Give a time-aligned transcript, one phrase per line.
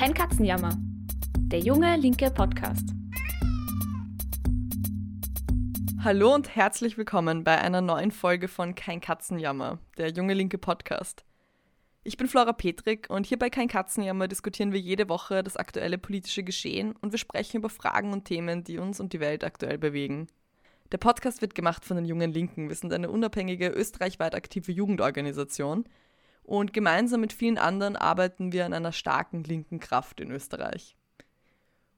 [0.00, 0.78] Kein Katzenjammer.
[1.48, 2.88] Der junge linke Podcast.
[6.02, 11.26] Hallo und herzlich willkommen bei einer neuen Folge von Kein Katzenjammer, der junge linke Podcast.
[12.02, 15.98] Ich bin Flora Petrik und hier bei Kein Katzenjammer diskutieren wir jede Woche das aktuelle
[15.98, 19.76] politische Geschehen und wir sprechen über Fragen und Themen, die uns und die Welt aktuell
[19.76, 20.28] bewegen.
[20.92, 22.70] Der Podcast wird gemacht von den Jungen Linken.
[22.70, 25.84] Wir sind eine unabhängige, österreichweit aktive Jugendorganisation
[26.50, 30.96] und gemeinsam mit vielen anderen arbeiten wir an einer starken linken Kraft in Österreich.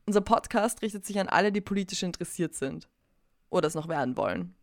[0.05, 2.87] Unser Podcast richtet sich an alle, die politisch interessiert sind
[3.49, 4.55] oder es noch werden wollen.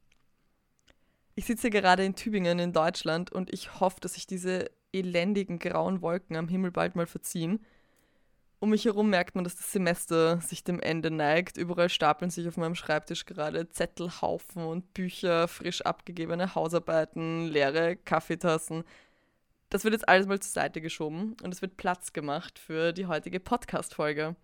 [1.33, 6.03] Ich sitze gerade in Tübingen in Deutschland und ich hoffe, dass sich diese elendigen grauen
[6.03, 7.65] Wolken am Himmel bald mal verziehen
[8.59, 11.55] um mich herum merkt man, dass das Semester sich dem Ende neigt.
[11.55, 18.83] Überall stapeln sich auf meinem Schreibtisch gerade Zettelhaufen und Bücher, frisch abgegebene Hausarbeiten, leere Kaffeetassen.
[19.69, 23.05] Das wird jetzt alles mal zur Seite geschoben und es wird Platz gemacht für die
[23.05, 24.35] heutige Podcast-Folge.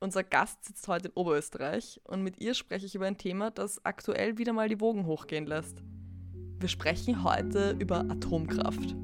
[0.00, 3.84] Unser Gast sitzt heute in Oberösterreich und mit ihr spreche ich über ein Thema, das
[3.84, 5.84] aktuell wieder mal die Wogen hochgehen lässt.
[6.58, 8.96] Wir sprechen heute über Atomkraft.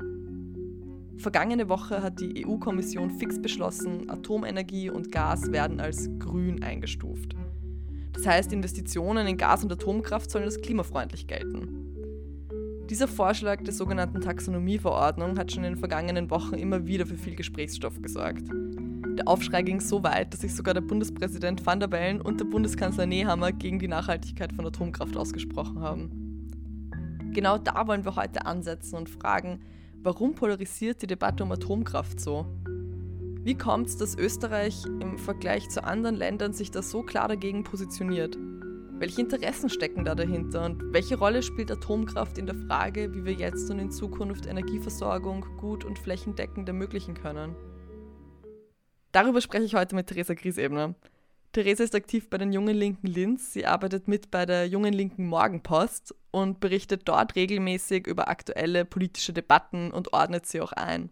[1.19, 7.37] Vergangene Woche hat die EU-Kommission fix beschlossen, Atomenergie und Gas werden als grün eingestuft.
[8.13, 11.84] Das heißt, Investitionen in Gas und Atomkraft sollen als klimafreundlich gelten.
[12.91, 17.35] Dieser Vorschlag der sogenannten Taxonomieverordnung hat schon in den vergangenen Wochen immer wieder für viel
[17.35, 18.49] Gesprächsstoff gesorgt.
[18.49, 22.47] Der Aufschrei ging so weit, dass sich sogar der Bundespräsident van der Bellen und der
[22.47, 26.11] Bundeskanzler Nehammer gegen die Nachhaltigkeit von Atomkraft ausgesprochen haben.
[27.33, 29.61] Genau da wollen wir heute ansetzen und fragen,
[30.05, 32.45] Warum polarisiert die Debatte um Atomkraft so?
[33.43, 37.65] Wie kommt es, dass Österreich im Vergleich zu anderen Ländern sich da so klar dagegen
[37.65, 38.37] positioniert?
[38.97, 43.33] Welche Interessen stecken da dahinter und welche Rolle spielt Atomkraft in der Frage, wie wir
[43.33, 47.57] jetzt und in Zukunft Energieversorgung gut und flächendeckend ermöglichen können?
[49.11, 50.95] Darüber spreche ich heute mit Theresa Griesebner.
[51.53, 53.53] Theresa ist aktiv bei den Jungen Linken Linz.
[53.53, 59.33] Sie arbeitet mit bei der Jungen Linken Morgenpost und berichtet dort regelmäßig über aktuelle politische
[59.33, 61.11] Debatten und ordnet sie auch ein.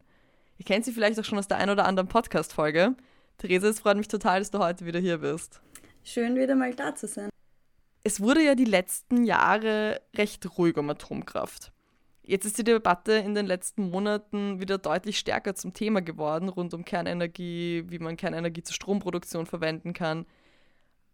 [0.58, 2.94] Ihr kennt sie vielleicht auch schon aus der ein oder anderen Podcast-Folge.
[3.38, 5.60] Theresa, es freut mich total, dass du heute wieder hier bist.
[6.04, 7.32] Schön, wieder mal da zu sein.
[8.04, 11.72] Es wurde ja die letzten Jahre recht ruhig um Atomkraft.
[12.24, 16.72] Jetzt ist die Debatte in den letzten Monaten wieder deutlich stärker zum Thema geworden, rund
[16.72, 20.26] um Kernenergie, wie man Kernenergie zur Stromproduktion verwenden kann.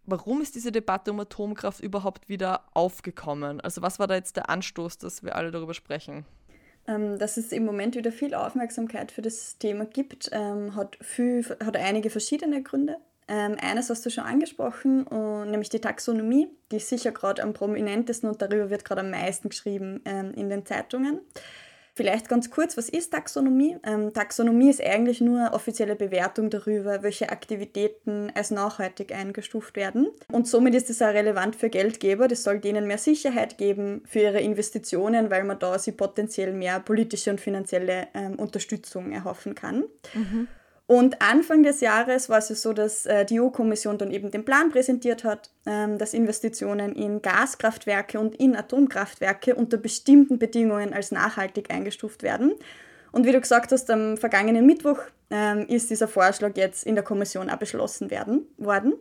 [0.04, 3.60] Warum ist diese Debatte um Atomkraft überhaupt wieder aufgekommen?
[3.60, 6.24] Also was war da jetzt der Anstoß, dass wir alle darüber sprechen?
[6.86, 11.44] Ähm, dass es im Moment wieder viel Aufmerksamkeit für das Thema gibt, ähm, hat, viel,
[11.62, 12.96] hat einige verschiedene Gründe.
[13.28, 16.48] Ähm, eines hast du schon angesprochen, uh, nämlich die Taxonomie.
[16.72, 20.48] Die ist sicher gerade am prominentesten und darüber wird gerade am meisten geschrieben ähm, in
[20.48, 21.20] den Zeitungen.
[21.98, 23.76] Vielleicht ganz kurz, was ist Taxonomie?
[23.82, 30.06] Ähm, Taxonomie ist eigentlich nur eine offizielle Bewertung darüber, welche Aktivitäten als nachhaltig eingestuft werden.
[30.30, 32.28] Und somit ist es auch relevant für Geldgeber.
[32.28, 36.78] Das soll denen mehr Sicherheit geben für ihre Investitionen, weil man da sie potenziell mehr
[36.78, 39.82] politische und finanzielle ähm, Unterstützung erhoffen kann.
[40.14, 40.46] Mhm.
[40.88, 44.70] Und Anfang des Jahres war es so, dass äh, die EU-Kommission dann eben den Plan
[44.70, 51.70] präsentiert hat, ähm, dass Investitionen in Gaskraftwerke und in Atomkraftwerke unter bestimmten Bedingungen als nachhaltig
[51.70, 52.54] eingestuft werden.
[53.12, 57.04] Und wie du gesagt hast, am vergangenen Mittwoch ähm, ist dieser Vorschlag jetzt in der
[57.04, 58.94] Kommission auch beschlossen werden, worden.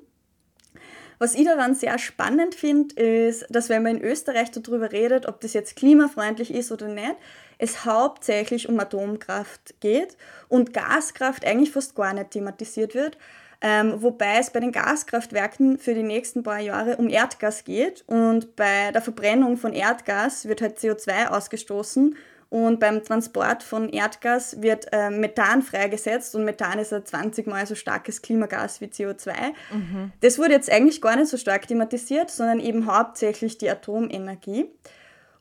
[1.19, 5.41] Was ich daran sehr spannend finde, ist, dass wenn man in Österreich darüber redet, ob
[5.41, 7.15] das jetzt klimafreundlich ist oder nicht,
[7.57, 10.15] es hauptsächlich um Atomkraft geht
[10.47, 13.17] und Gaskraft eigentlich fast gar nicht thematisiert wird.
[13.59, 18.55] Ähm, wobei es bei den Gaskraftwerken für die nächsten paar Jahre um Erdgas geht und
[18.55, 22.15] bei der Verbrennung von Erdgas wird halt CO2 ausgestoßen
[22.49, 27.65] und beim Transport von Erdgas wird äh, Methan freigesetzt und Methan ist ein 20 mal
[27.65, 29.33] so starkes Klimagas wie CO2.
[29.71, 30.11] Mhm.
[30.21, 34.71] Das wurde jetzt eigentlich gar nicht so stark thematisiert, sondern eben hauptsächlich die Atomenergie.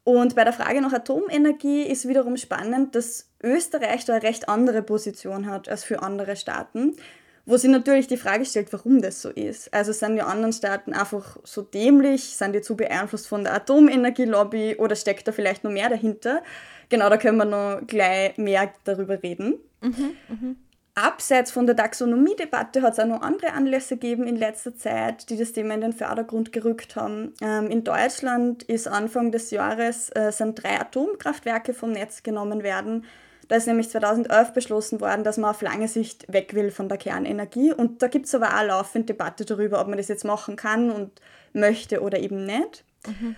[0.02, 4.82] Und bei der Frage nach Atomenergie ist wiederum spannend, dass Österreich da eine recht andere
[4.82, 6.96] Position hat als für andere Staaten,
[7.44, 9.72] wo sich natürlich die Frage stellt, warum das so ist.
[9.72, 14.76] Also sind die anderen Staaten einfach so dämlich, sind die zu beeinflusst von der Atomenergielobby
[14.76, 16.42] oder steckt da vielleicht noch mehr dahinter?
[16.88, 19.54] Genau, da können wir noch gleich mehr darüber reden.
[19.80, 20.54] Mhm, mh.
[20.98, 25.36] Abseits von der Taxonomie-Debatte hat es auch noch andere Anlässe gegeben in letzter Zeit, die
[25.36, 27.34] das Thema in den Vordergrund gerückt haben.
[27.42, 33.04] Ähm, in Deutschland ist Anfang des Jahres äh, sind drei Atomkraftwerke vom Netz genommen werden.
[33.48, 36.96] Da ist nämlich 2011 beschlossen worden, dass man auf lange Sicht weg will von der
[36.96, 37.74] Kernenergie.
[37.74, 40.90] Und da gibt es aber auch laufend Debatte darüber, ob man das jetzt machen kann
[40.90, 41.20] und
[41.52, 42.84] möchte oder eben nicht.
[43.06, 43.36] Mhm.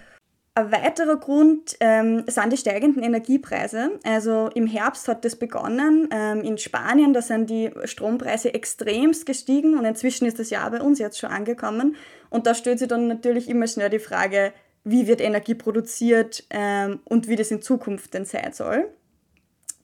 [0.59, 4.01] Ein weiterer Grund ähm, sind die steigenden Energiepreise.
[4.03, 6.09] Also im Herbst hat das begonnen.
[6.11, 10.81] Ähm, in Spanien, da sind die Strompreise extremst gestiegen und inzwischen ist das Jahr bei
[10.81, 11.95] uns jetzt schon angekommen.
[12.29, 14.53] Und da stellt sich dann natürlich immer schnell die Frage,
[14.83, 18.89] wie wird Energie produziert ähm, und wie das in Zukunft denn sein soll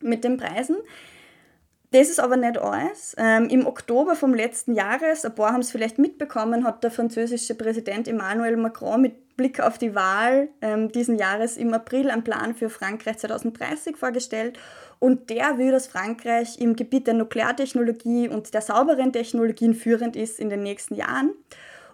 [0.00, 0.78] mit den Preisen.
[1.92, 3.14] Das ist aber nicht alles.
[3.16, 7.54] Ähm, Im Oktober vom letzten Jahres, ein paar haben es vielleicht mitbekommen, hat der französische
[7.54, 12.54] Präsident Emmanuel Macron mit Blick auf die Wahl ähm, diesen Jahres im April einen Plan
[12.54, 14.58] für Frankreich 2030 vorgestellt.
[14.98, 20.40] Und der will, dass Frankreich im Gebiet der Nukleartechnologie und der sauberen Technologien führend ist
[20.40, 21.32] in den nächsten Jahren.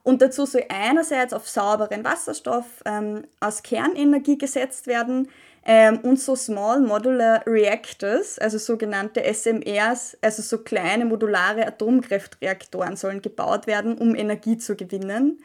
[0.03, 5.29] Und dazu soll einerseits auf sauberen Wasserstoff ähm, aus Kernenergie gesetzt werden
[5.65, 13.21] ähm, und so Small Modular Reactors, also sogenannte SMRs, also so kleine modulare Atomkraftreaktoren sollen
[13.21, 15.43] gebaut werden, um Energie zu gewinnen.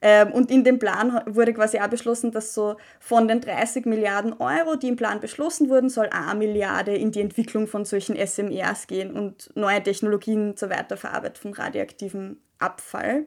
[0.00, 4.34] Ähm, und in dem Plan wurde quasi auch beschlossen, dass so von den 30 Milliarden
[4.34, 8.86] Euro, die im Plan beschlossen wurden, soll eine Milliarde in die Entwicklung von solchen SMRs
[8.86, 13.26] gehen und neue Technologien zur Weiterverarbeitung von radioaktivem Abfall.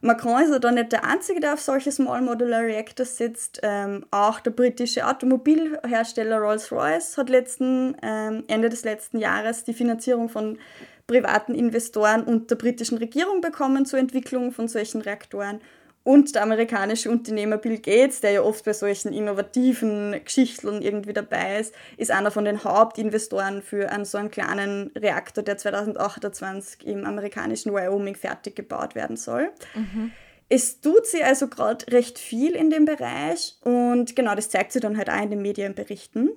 [0.00, 3.60] Macron ist ja da nicht der Einzige, der auf solche Small Modular Reactors sitzt.
[3.62, 10.28] Ähm, auch der britische Automobilhersteller Rolls-Royce hat letzten, ähm, Ende des letzten Jahres die Finanzierung
[10.28, 10.58] von
[11.06, 15.60] privaten Investoren und der britischen Regierung bekommen zur Entwicklung von solchen Reaktoren.
[16.06, 21.58] Und der amerikanische Unternehmer Bill Gates, der ja oft bei solchen innovativen Geschichten irgendwie dabei
[21.58, 27.04] ist, ist einer von den Hauptinvestoren für einen so einen kleinen Reaktor, der 2028 im
[27.04, 29.50] amerikanischen Wyoming fertig gebaut werden soll.
[29.74, 30.12] Mhm.
[30.48, 34.82] Es tut sich also gerade recht viel in dem Bereich und genau das zeigt sich
[34.82, 36.30] dann halt auch in den Medienberichten.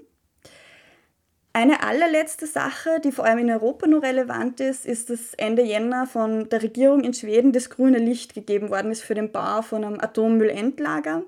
[1.51, 6.05] Eine allerletzte Sache, die vor allem in Europa nur relevant ist, ist, dass Ende Jänner
[6.05, 9.83] von der Regierung in Schweden das grüne Licht gegeben worden ist für den Bau von
[9.83, 11.23] einem Atommüllendlager.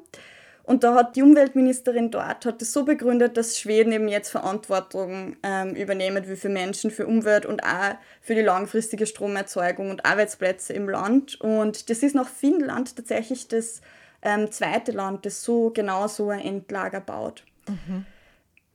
[0.63, 5.35] Und da hat die Umweltministerin dort hat es so begründet, dass Schweden eben jetzt Verantwortung
[5.41, 10.73] ähm, übernehmen will für Menschen, für Umwelt und auch für die langfristige Stromerzeugung und Arbeitsplätze
[10.73, 11.41] im Land.
[11.41, 13.81] Und das ist nach Finnland tatsächlich das
[14.21, 17.43] ähm, zweite Land, das so genau so ein Endlager baut.
[17.67, 18.05] Mhm.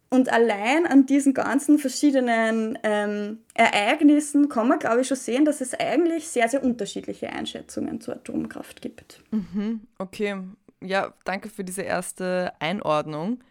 [0.09, 5.61] Und allein an diesen ganzen verschiedenen ähm, Ereignissen kann man, glaube ich, schon sehen, dass
[5.61, 9.23] es eigentlich sehr, sehr unterschiedliche Einschätzungen zur Atomkraft gibt.
[9.33, 10.37] Mhm, okay,
[10.81, 13.43] ja, danke für diese erste Einordnung.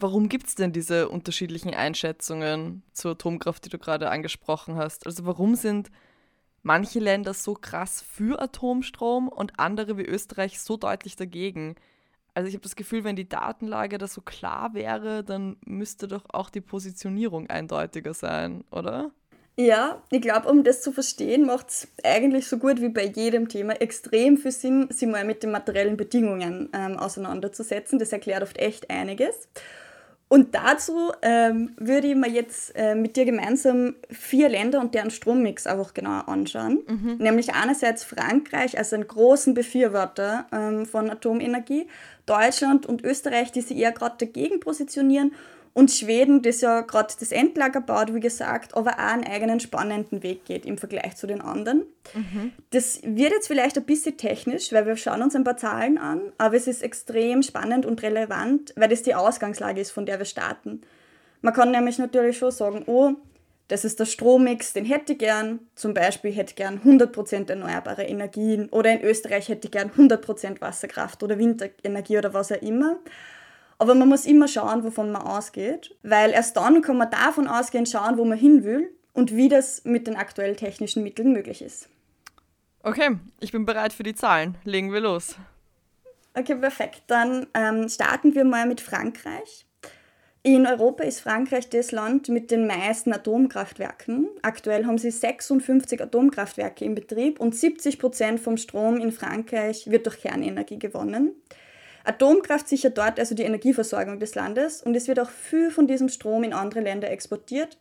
[0.00, 5.06] Warum gibt es denn diese unterschiedlichen Einschätzungen zur Atomkraft, die du gerade angesprochen hast?
[5.06, 5.90] Also warum sind
[6.62, 11.76] manche Länder so krass für Atomstrom und andere wie Österreich so deutlich dagegen?
[12.34, 16.24] Also ich habe das Gefühl, wenn die Datenlage da so klar wäre, dann müsste doch
[16.32, 19.12] auch die Positionierung eindeutiger sein, oder?
[19.56, 23.48] Ja, ich glaube, um das zu verstehen, macht es eigentlich so gut wie bei jedem
[23.48, 28.00] Thema extrem viel Sinn, sich mal mit den materiellen Bedingungen ähm, auseinanderzusetzen.
[28.00, 29.48] Das erklärt oft echt einiges.
[30.34, 35.12] Und dazu ähm, würde ich mir jetzt äh, mit dir gemeinsam vier Länder und deren
[35.12, 36.80] Strommix einfach genauer anschauen.
[36.88, 37.18] Mhm.
[37.18, 41.86] Nämlich einerseits Frankreich als einen großen Befürworter ähm, von Atomenergie,
[42.26, 45.30] Deutschland und Österreich, die sich eher gerade dagegen positionieren
[45.74, 50.22] und Schweden, das ja gerade das Endlager baut, wie gesagt, aber auch einen eigenen spannenden
[50.22, 51.84] Weg geht im Vergleich zu den anderen.
[52.14, 52.52] Mhm.
[52.70, 56.32] Das wird jetzt vielleicht ein bisschen technisch, weil wir schauen uns ein paar Zahlen an,
[56.38, 60.26] aber es ist extrem spannend und relevant, weil das die Ausgangslage ist, von der wir
[60.26, 60.82] starten.
[61.42, 63.14] Man kann nämlich natürlich schon sagen, oh,
[63.68, 65.58] das ist der Strommix, den hätte ich gern.
[65.74, 70.60] Zum Beispiel hätte ich gern 100% erneuerbare Energien oder in Österreich hätte ich gern 100%
[70.60, 72.98] Wasserkraft oder Windenergie oder was auch immer.
[73.78, 77.88] Aber man muss immer schauen, wovon man ausgeht, weil erst dann kann man davon ausgehend
[77.88, 81.88] schauen, wo man hin will und wie das mit den aktuell technischen Mitteln möglich ist.
[82.82, 84.58] Okay, ich bin bereit für die Zahlen.
[84.64, 85.36] Legen wir los.
[86.34, 87.04] Okay, perfekt.
[87.06, 89.66] Dann ähm, starten wir mal mit Frankreich.
[90.42, 94.28] In Europa ist Frankreich das Land mit den meisten Atomkraftwerken.
[94.42, 100.04] Aktuell haben sie 56 Atomkraftwerke in Betrieb und 70 Prozent vom Strom in Frankreich wird
[100.04, 101.32] durch Kernenergie gewonnen.
[102.04, 106.08] Atomkraft sichert dort also die Energieversorgung des Landes und es wird auch viel von diesem
[106.08, 107.78] Strom in andere Länder exportiert.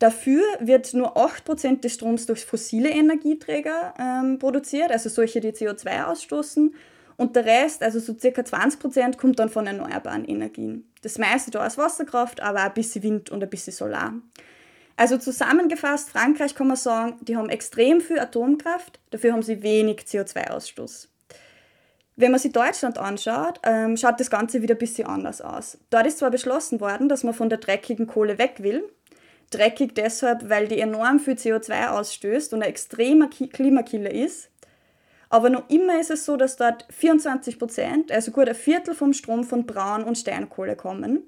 [0.00, 6.04] Dafür wird nur 8% des Stroms durch fossile Energieträger ähm, produziert, also solche, die CO2
[6.04, 6.74] ausstoßen.
[7.18, 10.90] Und der Rest, also so circa 20%, kommt dann von erneuerbaren Energien.
[11.02, 14.14] Das meiste da aus Wasserkraft, aber ein bisschen Wind und ein bisschen Solar.
[14.96, 20.00] Also zusammengefasst, Frankreich kann man sagen, die haben extrem viel Atomkraft, dafür haben sie wenig
[20.00, 21.09] CO2-Ausstoß.
[22.20, 25.78] Wenn man sich Deutschland anschaut, ähm, schaut das Ganze wieder ein bisschen anders aus.
[25.88, 28.84] Dort ist zwar beschlossen worden, dass man von der dreckigen Kohle weg will.
[29.50, 34.50] Dreckig deshalb, weil die enorm viel CO2 ausstößt und ein extremer Klimakiller ist.
[35.30, 39.14] Aber noch immer ist es so, dass dort 24 Prozent, also gut ein Viertel vom
[39.14, 41.22] Strom von Braun- und Steinkohle kommen.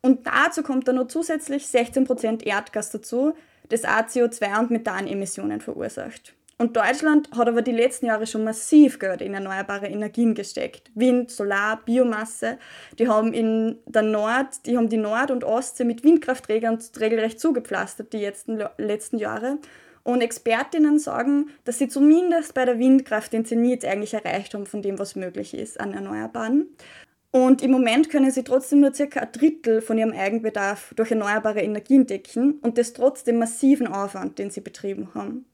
[0.00, 3.34] Und dazu kommt dann noch zusätzlich 16 Prozent Erdgas dazu,
[3.68, 6.34] das auch CO2 und Methanemissionen verursacht.
[6.60, 10.90] Und Deutschland hat aber die letzten Jahre schon massiv Geld in erneuerbare Energien gesteckt.
[10.96, 12.58] Wind, Solar, Biomasse.
[12.98, 18.12] Die haben in der Nord, die haben die Nord- und Ostsee mit Windkraftträgern regelrecht zugepflastert
[18.12, 19.58] die letzten, letzten Jahre.
[20.02, 24.82] Und Expertinnen sagen, dass sie zumindest bei der Windkraft den Zenit eigentlich erreicht haben von
[24.82, 26.66] dem, was möglich ist an Erneuerbaren.
[27.30, 31.60] Und im Moment können sie trotzdem nur circa ein Drittel von ihrem Eigenbedarf durch erneuerbare
[31.60, 35.44] Energien decken und das trotz dem massiven Aufwand, den sie betrieben haben.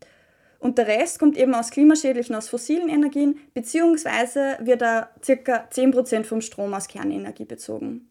[0.65, 5.69] Und der Rest kommt eben aus klimaschädlichen, aus fossilen Energien, beziehungsweise wird da ca.
[5.71, 8.09] 10% vom Strom aus Kernenergie bezogen.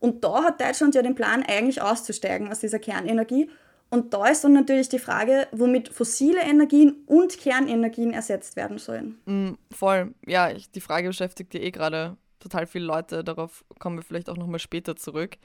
[0.00, 3.48] Und da hat Deutschland ja den Plan, eigentlich auszusteigen aus dieser Kernenergie.
[3.90, 9.20] Und da ist dann natürlich die Frage, womit fossile Energien und Kernenergien ersetzt werden sollen.
[9.26, 10.12] Mm, voll.
[10.26, 13.22] Ja, ich, die Frage beschäftigt ja eh gerade total viele Leute.
[13.22, 15.36] Darauf kommen wir vielleicht auch nochmal später zurück.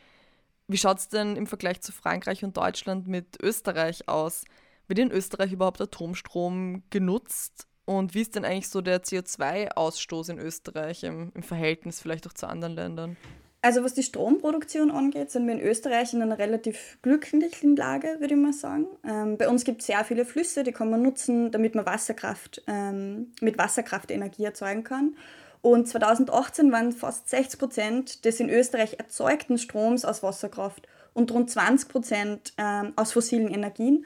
[0.67, 4.45] Wie schaut es denn im Vergleich zu Frankreich und Deutschland mit Österreich aus?
[4.89, 7.67] Wird in Österreich überhaupt Atomstrom genutzt?
[7.85, 12.33] Und wie ist denn eigentlich so der CO2-Ausstoß in Österreich im, im Verhältnis vielleicht auch
[12.33, 13.15] zu anderen Ländern?
[13.61, 18.33] Also was die Stromproduktion angeht, sind wir in Österreich in einer relativ glücklichen Lage, würde
[18.33, 18.87] ich mal sagen.
[19.07, 22.63] Ähm, bei uns gibt es sehr viele Flüsse, die kann man nutzen, damit man Wasserkraft,
[22.65, 25.15] ähm, mit Wasserkraft Energie erzeugen kann.
[25.61, 31.51] Und 2018 waren fast 60 Prozent des in Österreich erzeugten Stroms aus Wasserkraft und rund
[31.51, 34.05] 20 Prozent ähm, aus fossilen Energien.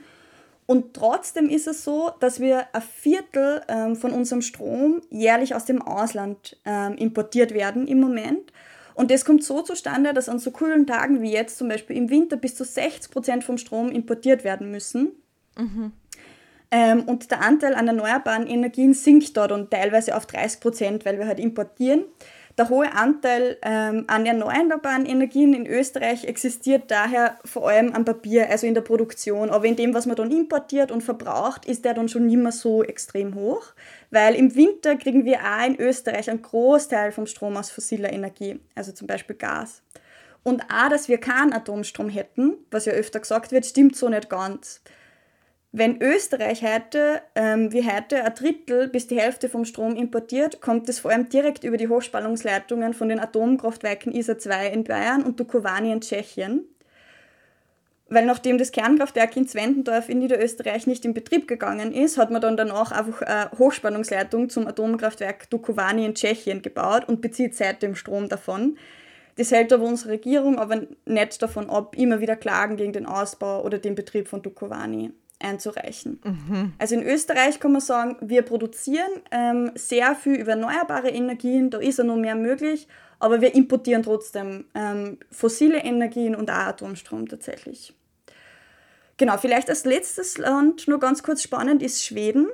[0.65, 5.65] Und trotzdem ist es so, dass wir ein Viertel ähm, von unserem Strom jährlich aus
[5.65, 8.53] dem Ausland ähm, importiert werden im Moment.
[8.95, 12.09] Und das kommt so zustande, dass an so kühlen Tagen wie jetzt zum Beispiel im
[12.09, 15.13] Winter bis zu 60 Prozent vom Strom importiert werden müssen.
[15.57, 15.91] Mhm.
[16.71, 21.19] Ähm, und der Anteil an erneuerbaren Energien sinkt dort und teilweise auf 30 Prozent, weil
[21.19, 22.05] wir halt importieren.
[22.55, 28.47] Der hohe Anteil ähm, an erneuerbaren Energien in Österreich existiert daher vor allem am Papier,
[28.47, 29.49] also in der Produktion.
[29.49, 32.51] Aber in dem, was man dann importiert und verbraucht, ist der dann schon nicht mehr
[32.51, 33.73] so extrem hoch,
[34.11, 38.59] weil im Winter kriegen wir auch in Österreich einen Großteil vom Strom aus fossiler Energie,
[38.75, 39.81] also zum Beispiel Gas.
[40.43, 44.29] Und auch, dass wir keinen Atomstrom hätten, was ja öfter gesagt wird, stimmt so nicht
[44.29, 44.81] ganz.
[45.75, 50.87] Wenn Österreich heute, ähm, wie heute, ein Drittel bis die Hälfte vom Strom importiert, kommt
[50.87, 55.39] es vor allem direkt über die Hochspannungsleitungen von den Atomkraftwerken ISA 2 in Bayern und
[55.39, 56.65] Dukovany in Tschechien.
[58.07, 62.41] Weil nachdem das Kernkraftwerk in Zwentendorf in Niederösterreich nicht in Betrieb gegangen ist, hat man
[62.41, 68.29] dann danach einfach eine Hochspannungsleitung zum Atomkraftwerk Dukovany in Tschechien gebaut und bezieht seitdem Strom
[68.29, 68.77] davon.
[69.37, 73.63] Das hält aber unsere Regierung aber nicht davon ab, immer wieder Klagen gegen den Ausbau
[73.63, 75.11] oder den Betrieb von Dukovany
[75.43, 76.19] einzureichen.
[76.23, 76.73] Mhm.
[76.79, 81.79] Also in Österreich kann man sagen, wir produzieren ähm, sehr viel über erneuerbare Energien, da
[81.79, 82.87] ist ja noch mehr möglich,
[83.19, 87.93] aber wir importieren trotzdem ähm, fossile Energien und auch Atomstrom tatsächlich.
[89.17, 92.47] Genau, vielleicht als letztes Land nur ganz kurz spannend ist Schweden,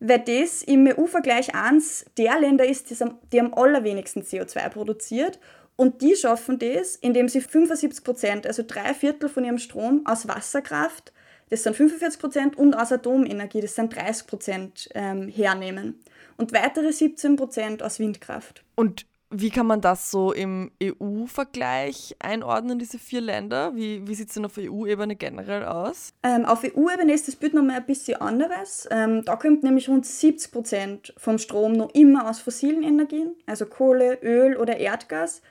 [0.00, 2.86] weil das im EU-Vergleich eins der Länder ist,
[3.32, 5.40] die am allerwenigsten CO2 produziert.
[5.76, 10.26] Und die schaffen das, indem sie 75 Prozent, also drei Viertel von ihrem Strom aus
[10.26, 11.12] Wasserkraft
[11.50, 16.00] das sind 45 Prozent, und aus Atomenergie, das sind 30 Prozent ähm, hernehmen.
[16.36, 18.64] Und weitere 17 Prozent aus Windkraft.
[18.76, 23.76] Und wie kann man das so im EU-Vergleich einordnen, diese vier Länder?
[23.76, 26.14] Wie, wie sieht es denn auf EU-Ebene generell aus?
[26.22, 28.88] Ähm, auf EU-Ebene ist das Bild nochmal ein bisschen anderes.
[28.90, 33.66] Ähm, da kommt nämlich rund 70 Prozent vom Strom noch immer aus fossilen Energien, also
[33.66, 35.42] Kohle, Öl oder Erdgas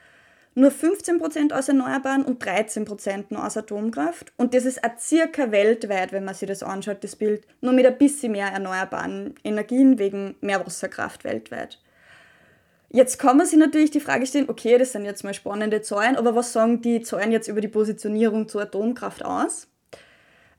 [0.58, 4.32] nur 15% aus Erneuerbaren und 13% nur aus Atomkraft.
[4.36, 7.86] Und das ist auch circa weltweit, wenn man sich das anschaut, das Bild, nur mit
[7.86, 11.78] ein bisschen mehr erneuerbaren Energien wegen mehr Wasserkraft weltweit.
[12.90, 16.16] Jetzt kann man sich natürlich die Frage stellen, okay, das sind jetzt mal spannende Zahlen,
[16.16, 19.68] aber was sagen die Zahlen jetzt über die Positionierung zur Atomkraft aus?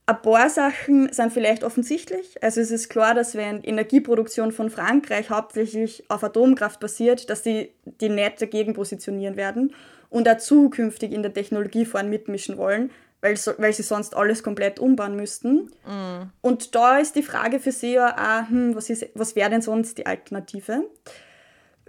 [0.09, 2.41] Ein paar Sachen sind vielleicht offensichtlich.
[2.41, 7.69] Also es ist klar, dass wenn Energieproduktion von Frankreich hauptsächlich auf Atomkraft basiert, dass die
[7.85, 9.71] die nicht dagegen positionieren werden
[10.09, 12.89] und auch zukünftig in der Technologie vorn mitmischen wollen,
[13.21, 15.69] weil, weil sie sonst alles komplett umbauen müssten.
[15.85, 16.31] Mm.
[16.41, 19.99] Und da ist die Frage für sie ja auch, hm, was, was wäre denn sonst
[19.99, 20.85] die Alternative?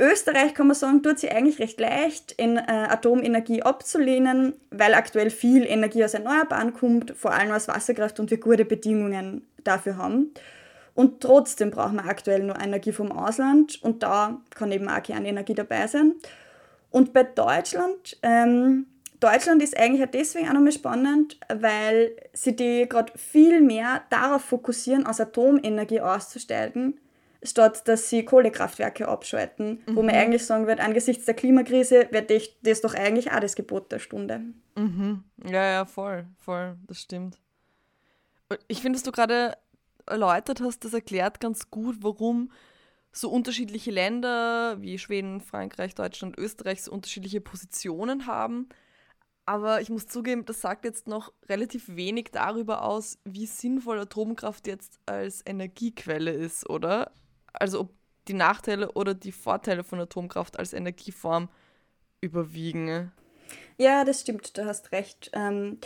[0.00, 5.30] Österreich, kann man sagen, tut sie eigentlich recht leicht, in äh, Atomenergie abzulehnen, weil aktuell
[5.30, 10.32] viel Energie aus Erneuerbaren kommt, vor allem aus Wasserkraft und wir gute Bedingungen dafür haben.
[10.94, 15.54] Und trotzdem brauchen wir aktuell nur Energie vom Ausland und da kann eben auch Kernenergie
[15.54, 16.14] dabei sein.
[16.90, 18.86] Und bei Deutschland, ähm,
[19.20, 24.42] Deutschland ist eigentlich auch deswegen auch nochmal spannend, weil sie die gerade viel mehr darauf
[24.42, 26.98] fokussieren, aus Atomenergie auszusteigen,
[27.42, 29.96] statt dass sie Kohlekraftwerke abschalten, mhm.
[29.96, 30.20] wo man mhm.
[30.20, 32.26] eigentlich sagen wird, angesichts der Klimakrise wäre
[32.62, 34.40] das doch eigentlich auch das Gebot der Stunde.
[34.76, 35.24] Mhm.
[35.44, 37.38] Ja, ja, voll, voll, das stimmt.
[38.68, 39.56] Ich finde, dass du gerade
[40.06, 42.50] erläutert hast, das erklärt ganz gut, warum
[43.12, 48.68] so unterschiedliche Länder wie Schweden, Frankreich, Deutschland, Österreich so unterschiedliche Positionen haben.
[49.46, 54.66] Aber ich muss zugeben, das sagt jetzt noch relativ wenig darüber aus, wie sinnvoll Atomkraft
[54.68, 57.10] jetzt als Energiequelle ist, oder?
[57.52, 57.90] Also ob
[58.28, 61.48] die Nachteile oder die Vorteile von Atomkraft als Energieform
[62.20, 63.12] überwiegen.
[63.78, 65.30] Ja, das stimmt, du hast recht.
[65.32, 65.78] Ähm,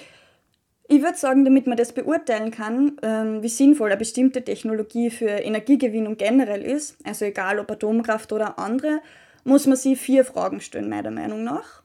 [0.86, 5.28] ich würde sagen, damit man das beurteilen kann, ähm, wie sinnvoll eine bestimmte Technologie für
[5.28, 9.00] Energiegewinnung generell ist, also egal ob Atomkraft oder andere,
[9.44, 11.82] muss man sich vier Fragen stellen, meiner Meinung nach.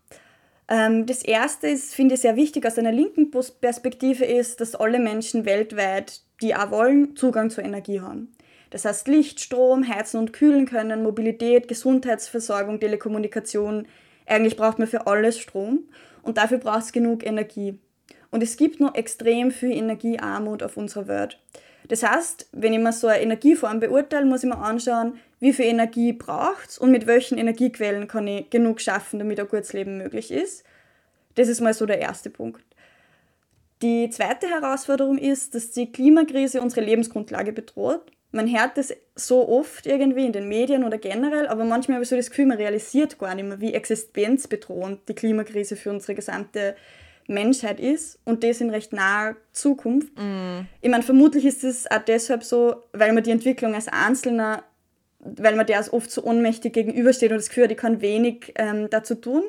[0.67, 4.99] Ähm, das erste ist, finde ich sehr wichtig aus einer linken Perspektive, ist, dass alle
[4.99, 8.33] Menschen weltweit, die auch wollen, Zugang zur Energie haben.
[8.69, 13.87] Das heißt Licht, Strom, heizen und kühlen können, Mobilität, Gesundheitsversorgung, Telekommunikation.
[14.25, 15.89] Eigentlich braucht man für alles Strom
[16.21, 17.79] und dafür braucht es genug Energie.
[18.31, 21.39] Und es gibt noch extrem viel Energiearmut auf unserer Welt.
[21.87, 25.65] Das heißt, wenn ich mir so eine Energieform beurteile, muss ich mir anschauen, wie viel
[25.65, 29.97] Energie braucht es und mit welchen Energiequellen kann ich genug schaffen, damit ein gutes Leben
[29.97, 30.63] möglich ist.
[31.35, 32.61] Das ist mal so der erste Punkt.
[33.81, 38.11] Die zweite Herausforderung ist, dass die Klimakrise unsere Lebensgrundlage bedroht.
[38.31, 42.09] Man hört das so oft irgendwie in den Medien oder generell, aber manchmal habe ich
[42.09, 46.75] so das Gefühl, man realisiert gar nicht mehr, wie existenzbedrohend die Klimakrise für unsere gesamte
[47.27, 50.11] Menschheit ist und das in recht naher Zukunft.
[50.17, 50.61] Mm.
[50.81, 54.63] Ich meine, vermutlich ist es auch deshalb so, weil man die Entwicklung als Einzelner,
[55.19, 58.89] weil man der oft so ohnmächtig gegenübersteht und das Gefühl hat, ich kann wenig ähm,
[58.89, 59.43] dazu tun.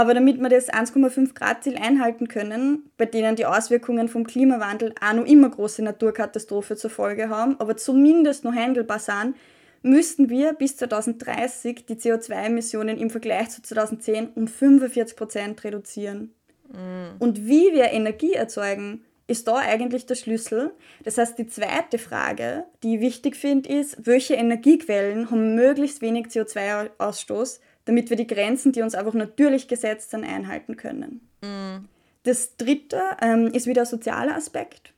[0.00, 4.94] Aber damit wir das 1,5 Grad Ziel einhalten können, bei denen die Auswirkungen vom Klimawandel
[4.98, 9.36] auch noch immer große Naturkatastrophe zur Folge haben, aber zumindest noch handelbar sind,
[9.82, 16.32] müssten wir bis 2030 die CO2-Emissionen im Vergleich zu 2010 um 45 Prozent reduzieren.
[16.72, 17.16] Mhm.
[17.18, 20.70] Und wie wir Energie erzeugen, ist da eigentlich der Schlüssel.
[21.04, 26.28] Das heißt, die zweite Frage, die ich wichtig finde, ist, welche Energiequellen haben möglichst wenig
[26.28, 31.28] CO2-Ausstoß, damit wir die Grenzen, die uns einfach natürlich gesetzt sind, einhalten können.
[31.42, 31.88] Mhm.
[32.22, 34.92] Das dritte ähm, ist wieder ein sozialer Aspekt.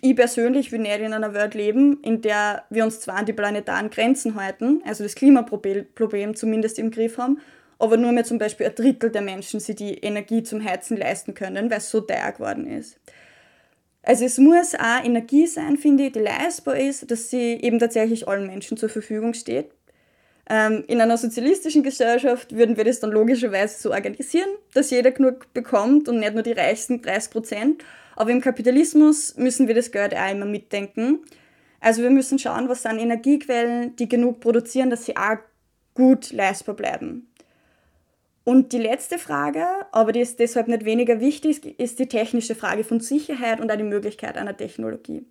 [0.00, 3.32] Ich persönlich will nicht in einer Welt leben, in der wir uns zwar an die
[3.32, 7.40] planetaren Grenzen halten, also das Klimaproblem zumindest im Griff haben,
[7.80, 11.34] aber nur mehr zum Beispiel ein Drittel der Menschen sich die Energie zum Heizen leisten
[11.34, 13.00] können, weil es so teuer geworden ist.
[14.02, 18.28] Also es muss auch Energie sein, finde ich, die leistbar ist, dass sie eben tatsächlich
[18.28, 19.70] allen Menschen zur Verfügung steht.
[20.50, 25.52] Ähm, in einer sozialistischen Gesellschaft würden wir das dann logischerweise so organisieren, dass jeder genug
[25.52, 27.84] bekommt und nicht nur die reichsten 30 Prozent.
[28.16, 31.20] Aber im Kapitalismus müssen wir das Geld auch immer mitdenken.
[31.80, 35.36] Also wir müssen schauen, was sind Energiequellen, die genug produzieren, dass sie auch
[35.94, 37.28] gut leistbar bleiben.
[38.44, 42.82] Und die letzte Frage, aber die ist deshalb nicht weniger wichtig, ist die technische Frage
[42.82, 45.26] von Sicherheit und auch die Möglichkeit einer Technologie.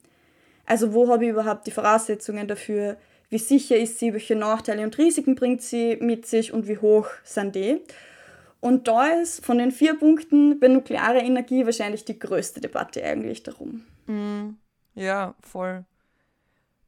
[0.67, 2.97] Also wo habe ich überhaupt die Voraussetzungen dafür?
[3.29, 4.13] Wie sicher ist sie?
[4.13, 7.81] Welche Nachteile und Risiken bringt sie mit sich und wie hoch sind die?
[8.59, 13.43] Und da ist von den vier Punkten bei nuklearer Energie wahrscheinlich die größte Debatte eigentlich
[13.43, 13.85] darum.
[14.07, 14.55] Mm,
[14.95, 15.85] ja, voll.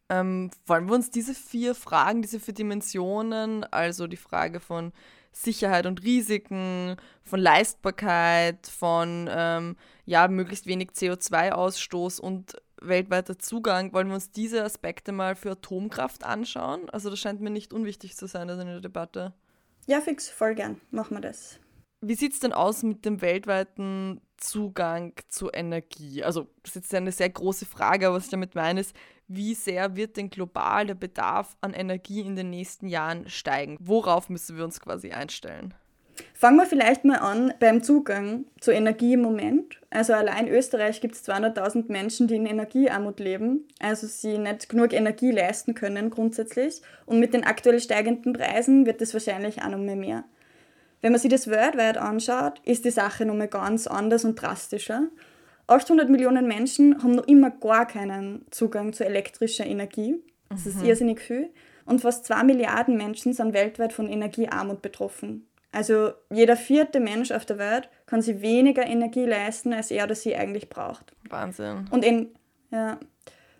[0.09, 4.91] Ähm, wollen wir uns diese vier Fragen, diese vier Dimensionen, also die Frage von
[5.31, 9.75] Sicherheit und Risiken, von Leistbarkeit, von ähm,
[10.05, 13.93] ja, möglichst wenig CO2-Ausstoß und weltweiter Zugang.
[13.93, 16.89] Wollen wir uns diese Aspekte mal für Atomkraft anschauen?
[16.89, 19.33] Also das scheint mir nicht unwichtig zu sein in der Debatte.
[19.87, 20.79] Ja, fix, voll gern.
[20.91, 21.59] Machen wir das.
[22.01, 26.23] Wie sieht es denn aus mit dem weltweiten Zugang zu Energie?
[26.23, 28.95] Also, das ist jetzt eine sehr große Frage, aber was ich damit meine, ist,
[29.27, 33.77] wie sehr wird denn global der Bedarf an Energie in den nächsten Jahren steigen?
[33.81, 35.73] Worauf müssen wir uns quasi einstellen?
[36.33, 39.79] Fangen wir vielleicht mal an beim Zugang zu Energie im Moment.
[39.89, 44.69] Also allein in Österreich gibt es 200.000 Menschen, die in Energiearmut leben, also sie nicht
[44.69, 46.81] genug Energie leisten können grundsätzlich.
[47.05, 49.95] Und mit den aktuell steigenden Preisen wird es wahrscheinlich auch noch mehr.
[49.95, 50.23] mehr.
[51.01, 55.03] Wenn man sich das weltweit anschaut, ist die Sache nochmal ganz anders und drastischer.
[55.67, 60.15] 800 Millionen Menschen haben noch immer gar keinen Zugang zu elektrischer Energie.
[60.49, 60.71] Das mhm.
[60.71, 61.49] ist irrsinnig viel.
[61.85, 65.47] Und fast 2 Milliarden Menschen sind weltweit von Energiearmut betroffen.
[65.71, 70.15] Also jeder vierte Mensch auf der Welt kann sich weniger Energie leisten, als er oder
[70.15, 71.13] sie eigentlich braucht.
[71.29, 71.87] Wahnsinn.
[71.91, 72.29] Und, in,
[72.71, 72.99] ja,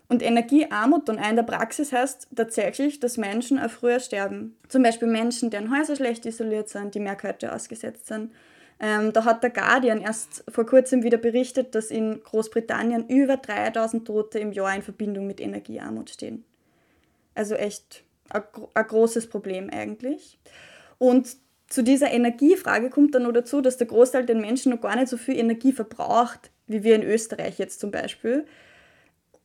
[0.08, 4.56] und Energiearmut dann in der Praxis heißt tatsächlich, dass Menschen auch früher sterben.
[4.68, 8.32] Zum Beispiel Menschen, deren Häuser schlecht isoliert sind, die mehr Kälte ausgesetzt sind.
[8.80, 14.06] Ähm, da hat der Guardian erst vor kurzem wieder berichtet, dass in Großbritannien über 3000
[14.06, 16.44] Tote im Jahr in Verbindung mit Energiearmut stehen.
[17.34, 18.42] Also echt ein,
[18.74, 20.38] ein großes Problem eigentlich.
[20.98, 21.36] Und
[21.70, 25.08] zu dieser Energiefrage kommt dann noch dazu, dass der Großteil der Menschen noch gar nicht
[25.08, 28.44] so viel Energie verbraucht, wie wir in Österreich jetzt zum Beispiel.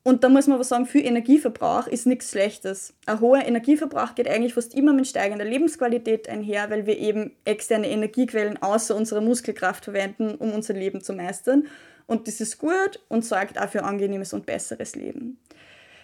[0.02, 2.94] Und da muss man aber sagen, viel Energieverbrauch ist nichts Schlechtes.
[3.06, 7.90] Ein hoher Energieverbrauch geht eigentlich fast immer mit steigender Lebensqualität einher, weil wir eben externe
[7.90, 11.66] Energiequellen außer unserer Muskelkraft verwenden, um unser Leben zu meistern.
[12.08, 15.40] Und das ist gut und sorgt auch für angenehmes und besseres Leben.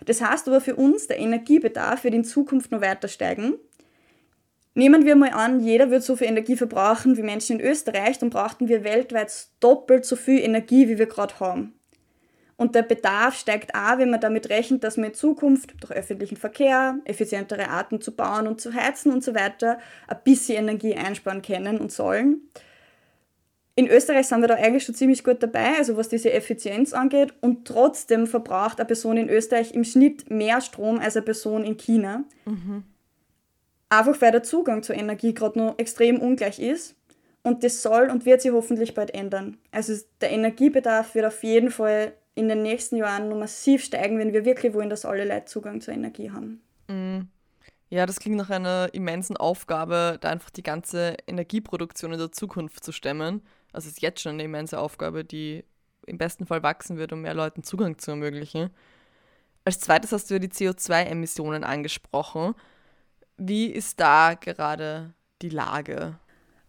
[0.05, 3.55] Das heißt aber für uns, der Energiebedarf wird in Zukunft noch weiter steigen.
[4.73, 8.29] Nehmen wir mal an, jeder wird so viel Energie verbrauchen wie Menschen in Österreich, dann
[8.29, 11.73] brauchten wir weltweit doppelt so viel Energie, wie wir gerade haben.
[12.55, 16.38] Und der Bedarf steigt auch, wenn man damit rechnet, dass wir in Zukunft durch öffentlichen
[16.38, 21.41] Verkehr, effizientere Arten zu bauen und zu heizen und so weiter ein bisschen Energie einsparen
[21.41, 22.41] können und sollen.
[23.73, 27.34] In Österreich sind wir da eigentlich schon ziemlich gut dabei, also was diese Effizienz angeht.
[27.41, 31.77] Und trotzdem verbraucht eine Person in Österreich im Schnitt mehr Strom als eine Person in
[31.77, 32.25] China.
[32.45, 32.84] Mhm.
[33.91, 36.95] Einfach weil der Zugang zur Energie gerade noch extrem ungleich ist.
[37.43, 39.58] Und das soll und wird sich hoffentlich bald ändern.
[39.71, 44.32] Also der Energiebedarf wird auf jeden Fall in den nächsten Jahren noch massiv steigen, wenn
[44.32, 46.62] wir wirklich wollen, dass alle Leute Zugang zur Energie haben.
[46.88, 47.27] Mhm.
[47.89, 52.86] Ja, das klingt nach einer immensen Aufgabe, da einfach die ganze Energieproduktion in der Zukunft
[52.86, 53.41] zu stemmen.
[53.73, 55.65] Also es ist jetzt schon eine immense Aufgabe, die
[56.06, 58.69] im besten Fall wachsen wird, um mehr Leuten Zugang zu ermöglichen.
[59.65, 62.56] Als zweites hast du ja die CO2-Emissionen angesprochen.
[63.43, 66.13] Wie ist da gerade die Lage?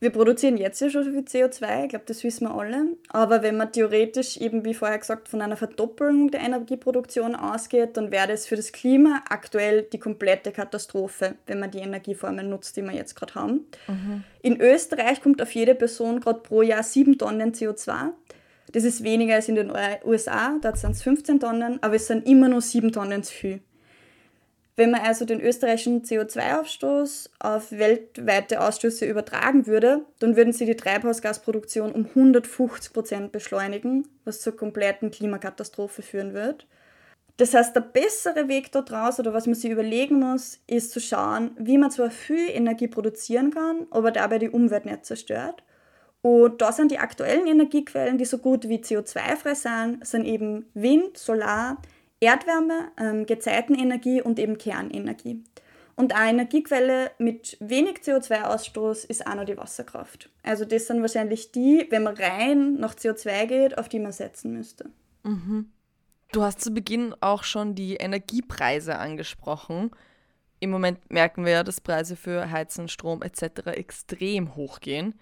[0.01, 2.97] Wir produzieren jetzt ja schon so viel CO2, ich glaube, das wissen wir alle.
[3.11, 8.11] Aber wenn man theoretisch eben, wie vorher gesagt, von einer Verdoppelung der Energieproduktion ausgeht, dann
[8.11, 12.83] wäre das für das Klima aktuell die komplette Katastrophe, wenn man die Energieformen nutzt, die
[12.83, 13.67] wir jetzt gerade haben.
[13.87, 14.25] Mhm.
[14.41, 18.13] In Österreich kommt auf jede Person gerade pro Jahr 7 Tonnen CO2.
[18.73, 19.71] Das ist weniger als in den
[20.05, 23.61] USA, dort sind es 15 Tonnen, aber es sind immer nur 7 Tonnen zu viel.
[24.75, 30.77] Wenn man also den österreichischen CO2-Ausstoß auf weltweite Ausstöße übertragen würde, dann würden sie die
[30.77, 36.67] Treibhausgasproduktion um 150 Prozent beschleunigen, was zur kompletten Klimakatastrophe führen wird.
[37.37, 41.51] Das heißt, der bessere Weg daraus oder was man sich überlegen muss, ist zu schauen,
[41.59, 45.63] wie man zwar viel Energie produzieren kann, aber dabei die Umwelt nicht zerstört.
[46.23, 51.19] Und da sind die aktuellen Energiequellen, die so gut wie CO2-frei sind, sind eben Wind,
[51.19, 51.83] Solar,
[52.23, 55.43] Erdwärme, ähm, Gezeitenenergie und eben Kernenergie.
[55.97, 60.31] Und eine Energiequelle mit wenig CO2-Ausstoß ist auch noch die Wasserkraft.
[60.43, 64.53] Also das sind wahrscheinlich die, wenn man rein nach CO2 geht, auf die man setzen
[64.53, 64.91] müsste.
[65.25, 65.71] Mhm.
[66.31, 69.91] Du hast zu Beginn auch schon die Energiepreise angesprochen.
[70.61, 73.67] Im Moment merken wir ja, dass Preise für Heizen, Strom etc.
[73.67, 75.19] extrem hochgehen.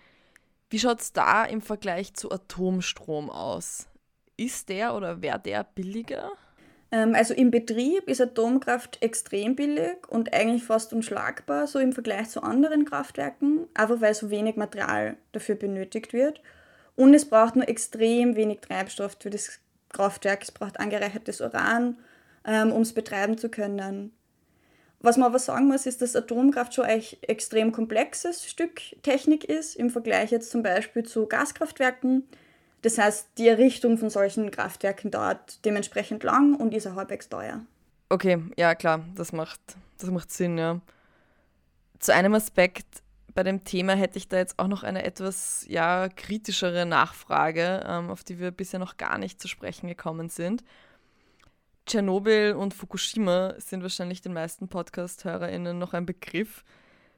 [0.69, 3.89] Wie schaut es da im Vergleich zu Atomstrom aus?
[4.37, 6.31] Ist der oder wäre der billiger?
[6.92, 12.29] Ähm, also im Betrieb ist Atomkraft extrem billig und eigentlich fast unschlagbar, so im Vergleich
[12.29, 16.42] zu anderen Kraftwerken, einfach weil so wenig Material dafür benötigt wird.
[16.96, 20.42] Und es braucht nur extrem wenig Treibstoff für das Kraftwerk.
[20.42, 21.96] Es braucht angereichertes Uran,
[22.44, 24.12] ähm, um es betreiben zu können.
[25.03, 29.76] Was man aber sagen muss, ist, dass Atomkraft schon ein extrem komplexes Stück Technik ist,
[29.76, 32.29] im Vergleich jetzt zum Beispiel zu Gaskraftwerken.
[32.83, 37.61] Das heißt, die Errichtung von solchen Kraftwerken dauert dementsprechend lang und ist auch halbwegs teuer.
[38.09, 39.61] Okay, ja klar, das macht,
[39.99, 40.81] das macht Sinn, ja.
[41.99, 43.03] Zu einem Aspekt
[43.35, 48.11] bei dem Thema hätte ich da jetzt auch noch eine etwas ja, kritischere Nachfrage, ähm,
[48.11, 50.64] auf die wir bisher noch gar nicht zu sprechen gekommen sind.
[51.87, 56.64] Tschernobyl und Fukushima sind wahrscheinlich den meisten Podcast-HörerInnen noch ein Begriff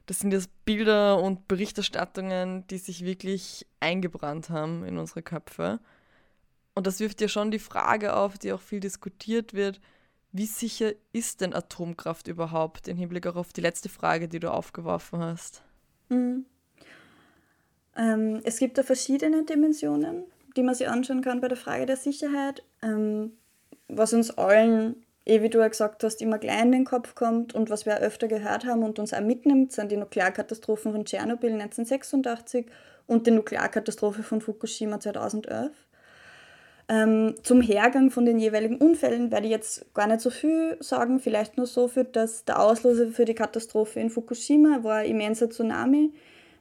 [0.05, 5.79] das sind jetzt Bilder und Berichterstattungen, die sich wirklich eingebrannt haben in unsere Köpfe.
[6.75, 9.79] Und das wirft ja schon die Frage auf, die auch viel diskutiert wird,
[10.31, 15.19] wie sicher ist denn Atomkraft überhaupt im Hinblick auf die letzte Frage, die du aufgeworfen
[15.19, 15.61] hast?
[16.09, 16.45] Mhm.
[17.95, 20.23] Ähm, es gibt da verschiedene Dimensionen,
[20.57, 22.63] die man sich anschauen kann bei der Frage der Sicherheit.
[22.81, 23.33] Ähm,
[23.87, 27.55] was uns allen eh wie du ja gesagt hast, immer gleich in den Kopf kommt
[27.55, 31.53] und was wir öfter gehört haben und uns auch mitnimmt, sind die Nuklearkatastrophen von Tschernobyl
[31.53, 32.65] 1986
[33.07, 35.71] und die Nuklearkatastrophe von Fukushima 2011.
[36.89, 41.19] Ähm, zum Hergang von den jeweiligen Unfällen werde ich jetzt gar nicht so viel sagen,
[41.19, 45.49] vielleicht nur so viel, dass der Auslöser für die Katastrophe in Fukushima war ein immenser
[45.49, 46.11] Tsunami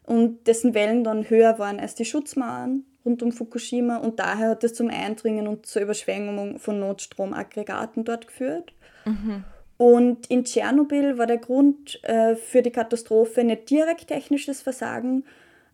[0.05, 4.65] und dessen Wellen dann höher waren als die Schutzmauern rund um Fukushima und daher hat
[4.65, 8.73] es zum Eindringen und zur Überschwemmung von Notstromaggregaten dort geführt.
[9.05, 9.45] Mhm.
[9.77, 15.25] Und in Tschernobyl war der Grund äh, für die Katastrophe nicht direkt technisches Versagen,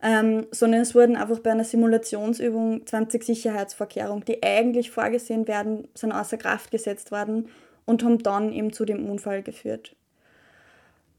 [0.03, 6.13] ähm, sondern es wurden einfach bei einer Simulationsübung 20 Sicherheitsvorkehrungen, die eigentlich vorgesehen werden, sind
[6.13, 7.49] außer Kraft gesetzt worden
[7.85, 9.97] und haben dann eben zu dem Unfall geführt.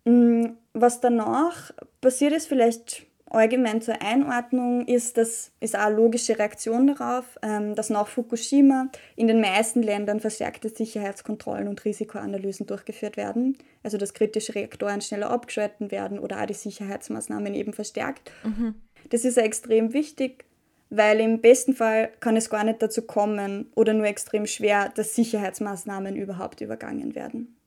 [0.05, 6.37] Mm, was danach passiert ist, vielleicht allgemein zur Einordnung, ist, das ist auch eine logische
[6.37, 13.17] Reaktion darauf, ähm, dass nach Fukushima in den meisten Ländern verstärkte Sicherheitskontrollen und Risikoanalysen durchgeführt
[13.17, 13.57] werden.
[13.83, 18.31] Also dass kritische Reaktoren schneller abgeschalten werden oder auch die Sicherheitsmaßnahmen eben verstärkt.
[18.43, 18.75] Mhm.
[19.09, 20.45] Das ist extrem wichtig,
[20.89, 25.15] weil im besten Fall kann es gar nicht dazu kommen oder nur extrem schwer, dass
[25.15, 27.58] Sicherheitsmaßnahmen überhaupt übergangen werden.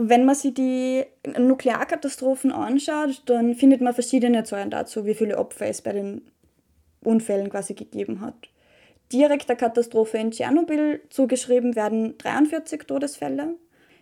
[0.00, 1.04] Wenn man sich die
[1.36, 6.22] Nuklearkatastrophen anschaut, dann findet man verschiedene Zahlen dazu, wie viele Opfer es bei den
[7.02, 8.48] Unfällen quasi gegeben hat.
[9.12, 13.56] Direkt der Katastrophe in Tschernobyl zugeschrieben werden 43 Todesfälle.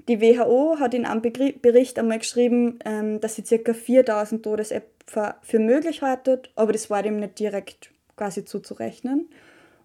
[0.06, 3.72] Die WHO hat in einem Bericht einmal geschrieben, ähm, dass sie ca.
[3.72, 9.30] 4000 Todesopfer für möglich haltet, aber das war dem nicht direkt quasi zuzurechnen.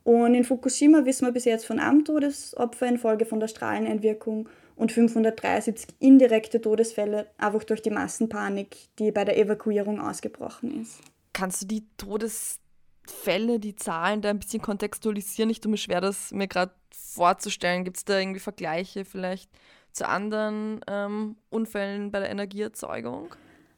[0.04, 4.50] Und in Fukushima wissen wir bis jetzt von einem Todesopfer infolge von der Strahleneinwirkung
[4.82, 11.02] und 573 indirekte Todesfälle einfach durch die Massenpanik, die bei der Evakuierung ausgebrochen ist.
[11.34, 15.52] Kannst du die Todesfälle, die Zahlen da ein bisschen kontextualisieren?
[15.52, 17.84] Ich tue mir schwer, das mir gerade vorzustellen.
[17.84, 19.52] Gibt es da irgendwie Vergleiche vielleicht
[19.91, 23.36] zu anderen ähm, Unfällen bei der Energieerzeugung?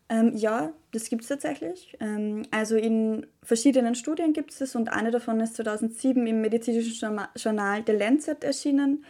[0.08, 1.98] Ähm, ja, das gibt es tatsächlich.
[2.00, 7.20] Ähm, also in verschiedenen Studien gibt es es und eine davon ist 2007 im medizinischen
[7.36, 9.04] Journal The Lancet erschienen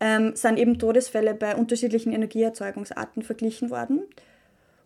[0.00, 4.02] ähm, sind eben Todesfälle bei unterschiedlichen Energieerzeugungsarten verglichen worden.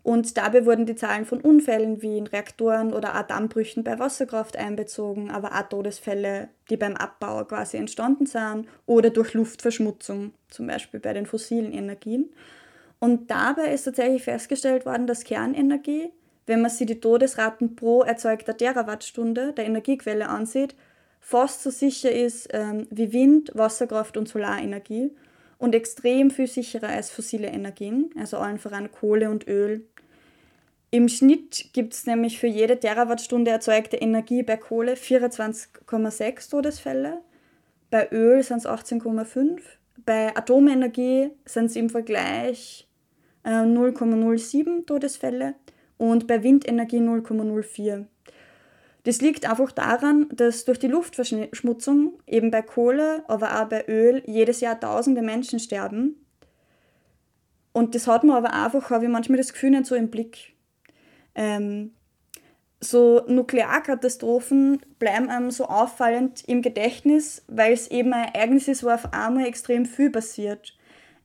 [0.04, 4.54] Und dabei wurden die Zahlen von Unfällen wie in Reaktoren oder auch Dammbrüchen bei Wasserkraft
[4.54, 11.00] einbezogen, aber auch Todesfälle, die beim Abbau quasi entstanden sind oder durch Luftverschmutzung, zum Beispiel
[11.00, 12.28] bei den fossilen Energien.
[12.98, 16.10] Und dabei ist tatsächlich festgestellt worden, dass Kernenergie,
[16.44, 20.74] wenn man sich die Todesraten pro erzeugter Terawattstunde der Energiequelle ansieht,
[21.24, 25.10] fast so sicher ist ähm, wie Wind, Wasserkraft und Solarenergie
[25.56, 29.86] und extrem viel sicherer als fossile Energien, also allen voran Kohle und Öl.
[30.90, 37.22] Im Schnitt gibt es nämlich für jede Terawattstunde erzeugte Energie bei Kohle 24,6 Todesfälle,
[37.90, 39.60] bei Öl sind es 18,5,
[40.04, 42.86] bei Atomenergie sind es im Vergleich
[43.44, 45.54] äh, 0,07 Todesfälle
[45.96, 48.04] und bei Windenergie 0,04.
[49.04, 54.22] Das liegt einfach daran, dass durch die Luftverschmutzung eben bei Kohle, aber auch bei Öl
[54.26, 56.16] jedes Jahr tausende Menschen sterben.
[57.72, 60.54] Und das hat man aber einfach, habe ich manchmal das Gefühl, nicht so im Blick.
[61.34, 61.92] Ähm,
[62.80, 68.90] so Nuklearkatastrophen bleiben einem so auffallend im Gedächtnis, weil es eben ein Ereignis ist, wo
[68.90, 70.76] auf einmal extrem viel passiert.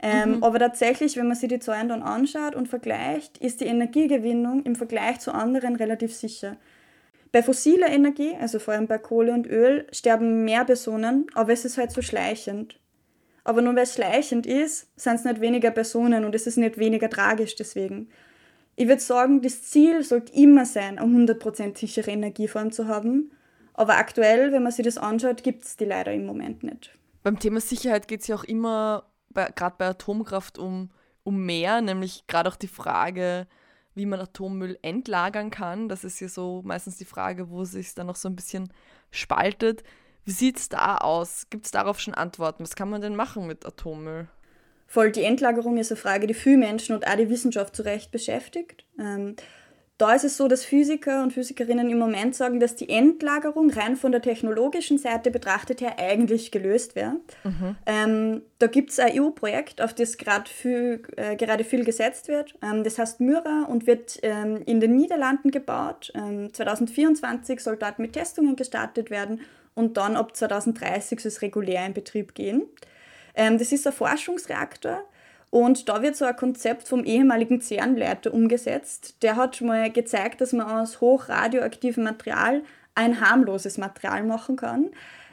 [0.02, 0.44] Ähm, mhm.
[0.44, 4.76] Aber tatsächlich, wenn man sich die Zahlen dann anschaut und vergleicht, ist die Energiegewinnung im
[4.76, 6.58] Vergleich zu anderen relativ sicher.
[7.32, 11.66] Bei fossiler Energie, also vor allem bei Kohle und Öl, sterben mehr Personen, aber es
[11.66, 12.80] ist halt so schleichend.
[13.44, 16.78] Aber nur weil es schleichend ist, sind es nicht weniger Personen und es ist nicht
[16.78, 18.10] weniger tragisch deswegen.
[18.76, 23.32] Ich würde sagen, das Ziel sollte immer sein, eine 100% sichere Energieform zu haben.
[23.74, 26.98] Aber aktuell, wenn man sich das anschaut, gibt es die leider im Moment nicht.
[27.24, 30.90] Beim Thema Sicherheit geht es ja auch immer, gerade bei Atomkraft, um,
[31.24, 33.48] um mehr, nämlich gerade auch die Frage,
[33.96, 35.90] wie man Atommüll entlagern kann.
[35.90, 38.72] Das ist ja so meistens die Frage, wo sich dann noch so ein bisschen
[39.12, 39.84] spaltet.
[40.26, 41.48] Wie sieht es da aus?
[41.50, 42.64] Gibt es darauf schon Antworten?
[42.64, 44.28] Was kann man denn machen mit Atommüll?
[44.88, 48.12] Voll, die Endlagerung ist eine Frage, die viele Menschen und auch die Wissenschaft zu Recht
[48.12, 48.86] beschäftigt.
[49.00, 49.36] Ähm,
[50.00, 53.98] da ist es so, dass Physiker und Physikerinnen im Moment sagen, dass die Endlagerung rein
[53.98, 57.18] von der technologischen Seite betrachtet her eigentlich gelöst wäre.
[57.44, 57.76] Mhm.
[57.86, 62.56] Ähm, da gibt es ein EU-Projekt, auf das viel, äh, gerade viel gesetzt wird.
[62.62, 66.14] Ähm, das heißt Myra und wird ähm, in den Niederlanden gebaut.
[66.14, 69.42] 2024 ähm, soll dort mit Testungen gestartet werden
[69.76, 72.64] und dann ab 2030 soll es regulär in Betrieb gehen.
[73.36, 75.04] Ähm, das ist ein Forschungsreaktor
[75.50, 79.16] und da wird so ein Konzept vom ehemaligen CERN-Leiter umgesetzt.
[79.24, 82.62] Der hat mal gezeigt, dass man aus hochradioaktivem Material
[82.96, 84.92] ein harmloses Material machen kann.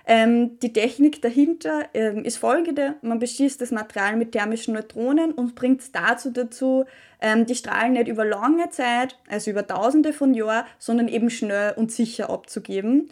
[0.08, 2.94] Ähm, die Technik dahinter ähm, ist folgende.
[3.02, 6.84] Man beschießt das Material mit thermischen Neutronen und bringt es dazu dazu,
[7.20, 11.74] ähm, die Strahlen nicht über lange Zeit, also über tausende von Jahren, sondern eben schnell
[11.76, 13.10] und sicher abzugeben.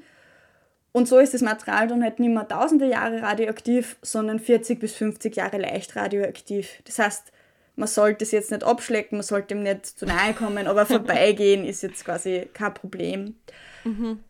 [0.96, 4.94] Und so ist das Material dann halt nicht mehr tausende Jahre radioaktiv, sondern 40 bis
[4.94, 6.68] 50 Jahre leicht radioaktiv.
[6.84, 7.32] Das heißt,
[7.74, 11.64] man sollte es jetzt nicht abschlecken, man sollte ihm nicht zu nahe kommen, aber vorbeigehen
[11.64, 13.34] ist jetzt quasi kein Problem.
[13.82, 14.20] Mhm.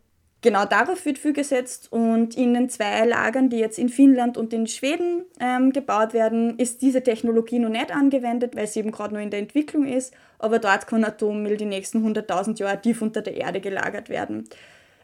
[0.40, 4.54] Genau darauf wird viel gesetzt und in den zwei Lagern, die jetzt in Finnland und
[4.54, 9.12] in Schweden ähm, gebaut werden, ist diese Technologie noch nicht angewendet, weil sie eben gerade
[9.12, 13.20] noch in der Entwicklung ist, aber dort kann Atommüll die nächsten 100.000 Jahre tief unter
[13.20, 14.48] der Erde gelagert werden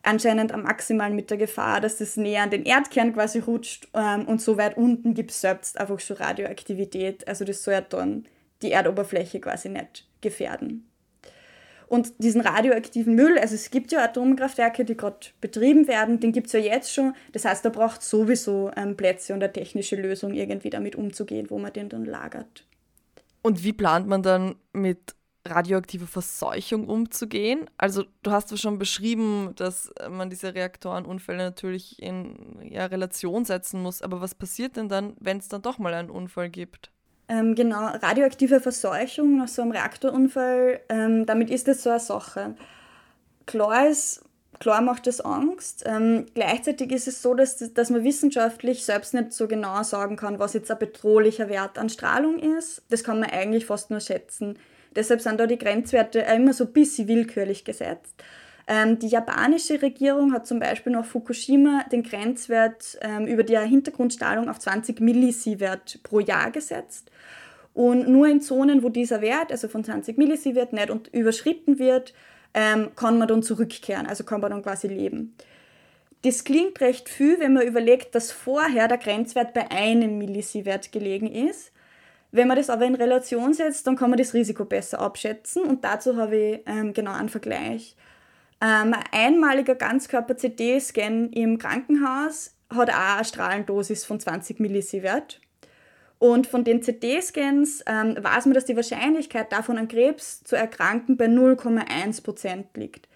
[0.02, 4.26] anscheinend am maximal mit der Gefahr, dass es näher an den Erdkern quasi rutscht ähm,
[4.26, 7.28] und so weit unten gibt es selbst einfach schon Radioaktivität.
[7.28, 8.24] Also das soll dann
[8.62, 10.86] die Erdoberfläche quasi nicht gefährden.
[11.90, 16.46] Und diesen radioaktiven Müll, also es gibt ja Atomkraftwerke, die gerade betrieben werden, den gibt
[16.46, 17.14] es ja jetzt schon.
[17.32, 21.50] Das heißt, da braucht es sowieso ähm, Plätze und eine technische Lösung, irgendwie damit umzugehen,
[21.50, 22.64] wo man den dann lagert.
[23.42, 27.68] Und wie plant man dann mit radioaktiver Verseuchung umzugehen?
[27.78, 33.82] Also du hast ja schon beschrieben, dass man diese Reaktorenunfälle natürlich in ja, Relation setzen
[33.82, 36.90] muss, aber was passiert denn dann, wenn es dann doch mal einen Unfall gibt?
[37.28, 42.56] Ähm, genau, radioaktive Verseuchung nach so einem Reaktorunfall, ähm, damit ist das so eine Sache.
[43.46, 44.24] Klar ist,
[44.58, 45.84] klar macht das Angst.
[45.86, 50.40] Ähm, gleichzeitig ist es so, dass, dass man wissenschaftlich selbst nicht so genau sagen kann,
[50.40, 52.82] was jetzt ein bedrohlicher Wert an Strahlung ist.
[52.90, 54.58] Das kann man eigentlich fast nur schätzen.
[54.96, 58.14] Deshalb sind da die Grenzwerte immer so ein bisschen willkürlich gesetzt.
[58.66, 64.48] Ähm, die japanische Regierung hat zum Beispiel nach Fukushima den Grenzwert ähm, über die Hintergrundstrahlung
[64.48, 67.10] auf 20 Millisievert pro Jahr gesetzt.
[67.74, 72.14] Und nur in Zonen, wo dieser Wert, also von 20 Millisievert, nicht überschritten wird,
[72.54, 75.34] ähm, kann man dann zurückkehren, also kann man dann quasi leben.
[76.22, 81.32] Das klingt recht viel, wenn man überlegt, dass vorher der Grenzwert bei einem Millisievert gelegen
[81.32, 81.72] ist.
[82.32, 85.84] Wenn man das aber in Relation setzt, dann kann man das Risiko besser abschätzen und
[85.84, 87.96] dazu habe ich ähm, genau einen Vergleich.
[88.60, 95.40] Ähm, ein einmaliger Ganzkörper-CT-Scan im Krankenhaus hat auch eine Strahlendosis von 20 Millisievert.
[96.18, 101.16] Und von den CT-Scans ähm, weiß man, dass die Wahrscheinlichkeit davon an Krebs zu erkranken
[101.16, 103.08] bei 0,1% liegt.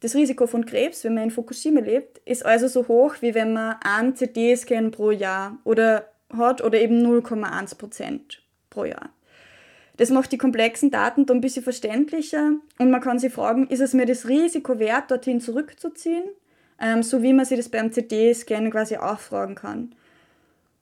[0.00, 3.54] Das Risiko von Krebs, wenn man in Fukushima lebt, ist also so hoch, wie wenn
[3.54, 9.10] man einen CT-Scan pro Jahr oder hat oder eben 0,1% pro Jahr.
[9.96, 13.80] Das macht die komplexen Daten dann ein bisschen verständlicher und man kann sich fragen, ist
[13.80, 16.24] es mir das Risiko wert, dorthin zurückzuziehen?
[16.80, 19.94] Ähm, so wie man sich das beim CD-Scan quasi auch fragen kann.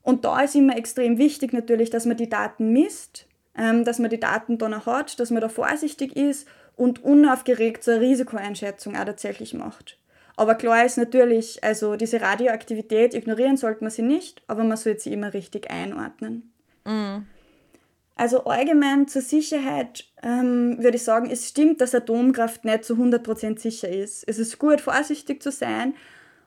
[0.03, 3.27] Und da ist immer extrem wichtig natürlich, dass man die Daten misst,
[3.59, 7.85] ähm, dass man die Daten dann auch hat, dass man da vorsichtig ist und unaufgeregt
[7.85, 9.99] so eine Risikoeinschätzung auch tatsächlich macht.
[10.37, 15.01] Aber klar ist natürlich, also diese Radioaktivität ignorieren sollte man sie nicht, aber man sollte
[15.01, 16.51] sie immer richtig einordnen.
[16.87, 17.27] Mhm.
[18.21, 23.59] Also allgemein zur Sicherheit ähm, würde ich sagen, es stimmt, dass Atomkraft nicht zu 100%
[23.59, 24.25] sicher ist.
[24.29, 25.95] Es ist gut, vorsichtig zu sein,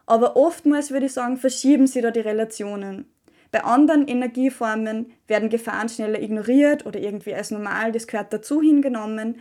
[0.05, 3.11] aber oftmals würde ich sagen, verschieben sie da die Relationen.
[3.49, 9.39] Bei anderen Energieformen werden Gefahren schneller ignoriert oder irgendwie als normal, das gehört dazu hingenommen.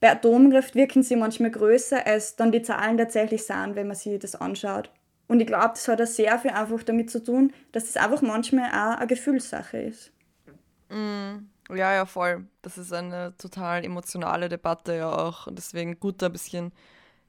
[0.00, 4.18] Bei Atomkraft wirken sie manchmal größer, als dann die Zahlen tatsächlich sind, wenn man sich
[4.18, 4.90] das anschaut.
[5.28, 8.22] Und ich glaube, das hat auch sehr viel einfach damit zu tun, dass es einfach
[8.22, 10.12] manchmal auch eine Gefühlssache ist.
[10.88, 11.52] Mm.
[11.70, 12.46] Ja, ja, voll.
[12.62, 15.46] Das ist eine total emotionale Debatte ja auch.
[15.46, 16.72] Und deswegen gut, da ein bisschen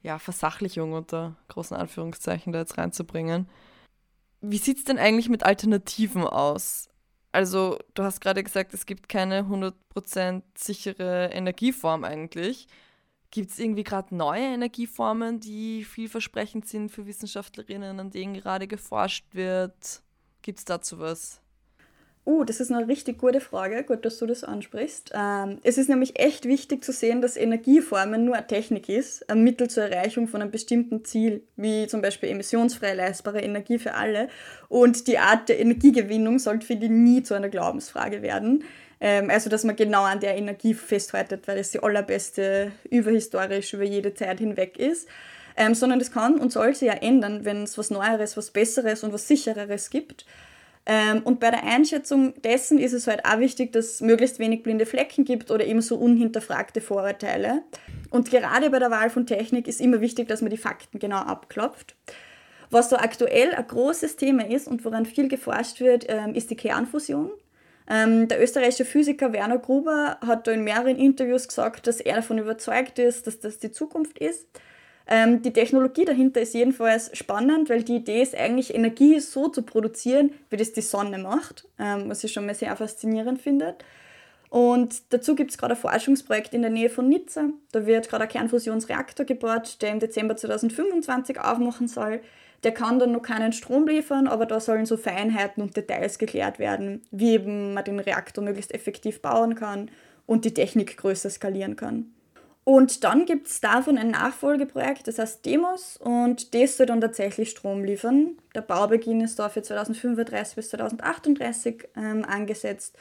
[0.02, 3.48] ja, Versachlichung unter großen Anführungszeichen da jetzt reinzubringen.
[4.40, 6.88] Wie sieht es denn eigentlich mit Alternativen aus?
[7.32, 12.68] Also, du hast gerade gesagt, es gibt keine 100% sichere Energieform eigentlich.
[13.30, 19.26] Gibt es irgendwie gerade neue Energieformen, die vielversprechend sind für Wissenschaftlerinnen, an denen gerade geforscht
[19.32, 20.02] wird?
[20.42, 21.42] Gibt es dazu was?
[22.26, 23.84] Uh, das ist eine richtig gute Frage.
[23.84, 25.12] Gut, dass du das ansprichst.
[25.14, 29.44] Ähm, es ist nämlich echt wichtig zu sehen, dass Energieformen nur eine Technik ist, ein
[29.44, 34.28] Mittel zur Erreichung von einem bestimmten Ziel, wie zum Beispiel emissionsfrei leistbare Energie für alle.
[34.68, 38.64] Und die Art der Energiegewinnung sollte für die nie zu einer Glaubensfrage werden.
[39.00, 43.84] Ähm, also, dass man genau an der Energie festhaltet, weil es die allerbeste überhistorisch über
[43.84, 45.08] jede Zeit hinweg ist.
[45.56, 49.04] Ähm, sondern das kann und soll sich ja ändern, wenn es was Neueres, was Besseres
[49.04, 50.26] und was Sichereres gibt.
[50.86, 54.62] Ähm, und bei der Einschätzung dessen ist es halt auch wichtig, dass es möglichst wenig
[54.62, 57.62] blinde Flecken gibt oder eben so unhinterfragte Vorurteile.
[58.10, 61.18] Und gerade bei der Wahl von Technik ist immer wichtig, dass man die Fakten genau
[61.18, 61.96] abklopft.
[62.70, 66.56] Was so aktuell ein großes Thema ist und woran viel geforscht wird, ähm, ist die
[66.56, 67.30] Kernfusion.
[67.88, 72.38] Ähm, der österreichische Physiker Werner Gruber hat da in mehreren Interviews gesagt, dass er davon
[72.38, 74.46] überzeugt ist, dass das die Zukunft ist.
[75.08, 79.62] Ähm, die Technologie dahinter ist jedenfalls spannend, weil die Idee ist eigentlich, Energie so zu
[79.62, 83.76] produzieren, wie das die Sonne macht, ähm, was ich schon mal sehr faszinierend finde.
[84.48, 87.50] Und dazu gibt es gerade ein Forschungsprojekt in der Nähe von Nizza.
[87.72, 92.20] Da wird gerade ein Kernfusionsreaktor gebaut, der im Dezember 2025 aufmachen soll.
[92.64, 96.58] Der kann dann noch keinen Strom liefern, aber da sollen so Feinheiten und Details geklärt
[96.58, 99.90] werden, wie eben man den Reaktor möglichst effektiv bauen kann
[100.26, 102.15] und die Technik größer skalieren kann.
[102.68, 107.50] Und dann gibt es davon ein Nachfolgeprojekt, das heißt Demos, und das soll dann tatsächlich
[107.50, 108.38] Strom liefern.
[108.56, 112.96] Der Baubeginn ist da für 2035 bis 2038 ähm, angesetzt.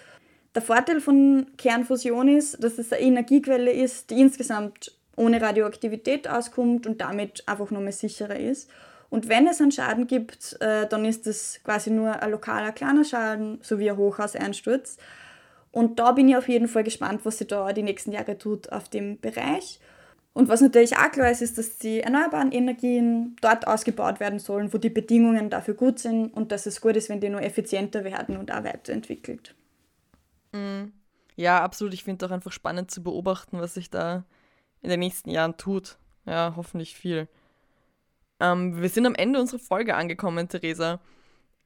[0.53, 6.85] Der Vorteil von Kernfusion ist, dass es eine Energiequelle ist, die insgesamt ohne Radioaktivität auskommt
[6.85, 8.69] und damit einfach nochmal sicherer ist.
[9.09, 13.03] Und wenn es einen Schaden gibt, äh, dann ist das quasi nur ein lokaler kleiner
[13.03, 14.97] Schaden, so wie ein Hochhauseinsturz.
[15.75, 18.71] Und da bin ich auf jeden Fall gespannt, was sie da die nächsten Jahre tut
[18.71, 19.81] auf dem Bereich.
[20.31, 24.71] Und was natürlich auch klar ist, ist, dass die erneuerbaren Energien dort ausgebaut werden sollen,
[24.71, 28.05] wo die Bedingungen dafür gut sind und dass es gut ist, wenn die nur effizienter
[28.05, 29.53] werden und auch weiterentwickelt.
[30.53, 30.93] Mhm.
[31.35, 31.93] Ja, absolut.
[31.93, 34.23] Ich finde es auch einfach spannend zu beobachten, was sich da
[34.81, 35.97] in den nächsten Jahren tut.
[36.25, 37.27] Ja, hoffentlich viel.
[38.39, 41.01] Ähm, wir sind am Ende unserer Folge angekommen, Theresa.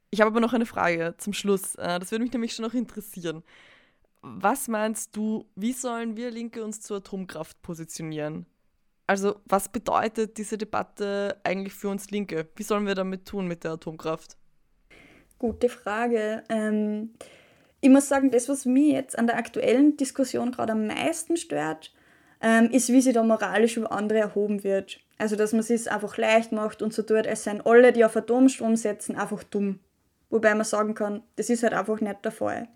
[0.10, 1.76] Ich habe aber noch eine Frage zum Schluss.
[1.76, 3.44] Äh, das würde mich nämlich schon noch interessieren.
[4.22, 8.46] Was meinst du, wie sollen wir Linke uns zur Atomkraft positionieren?
[9.08, 12.48] Also, was bedeutet diese Debatte eigentlich für uns Linke?
[12.56, 14.38] Wie sollen wir damit tun mit der Atomkraft?
[15.40, 16.44] Gute Frage.
[16.50, 17.14] Ähm,
[17.82, 21.94] ich muss sagen, das, was mich jetzt an der aktuellen Diskussion gerade am meisten stört,
[22.42, 25.00] ähm, ist, wie sie da moralisch über andere erhoben wird.
[25.18, 28.16] Also, dass man es einfach leicht macht und so tut, als seien alle, die auf
[28.16, 29.80] Atomstrom setzen, einfach dumm.
[30.30, 32.68] Wobei man sagen kann, das ist halt einfach nicht der Fall.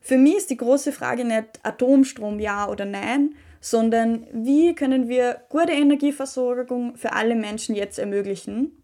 [0.00, 5.42] Für mich ist die große Frage nicht Atomstrom ja oder nein, sondern wie können wir
[5.48, 8.82] gute Energieversorgung für alle Menschen jetzt ermöglichen?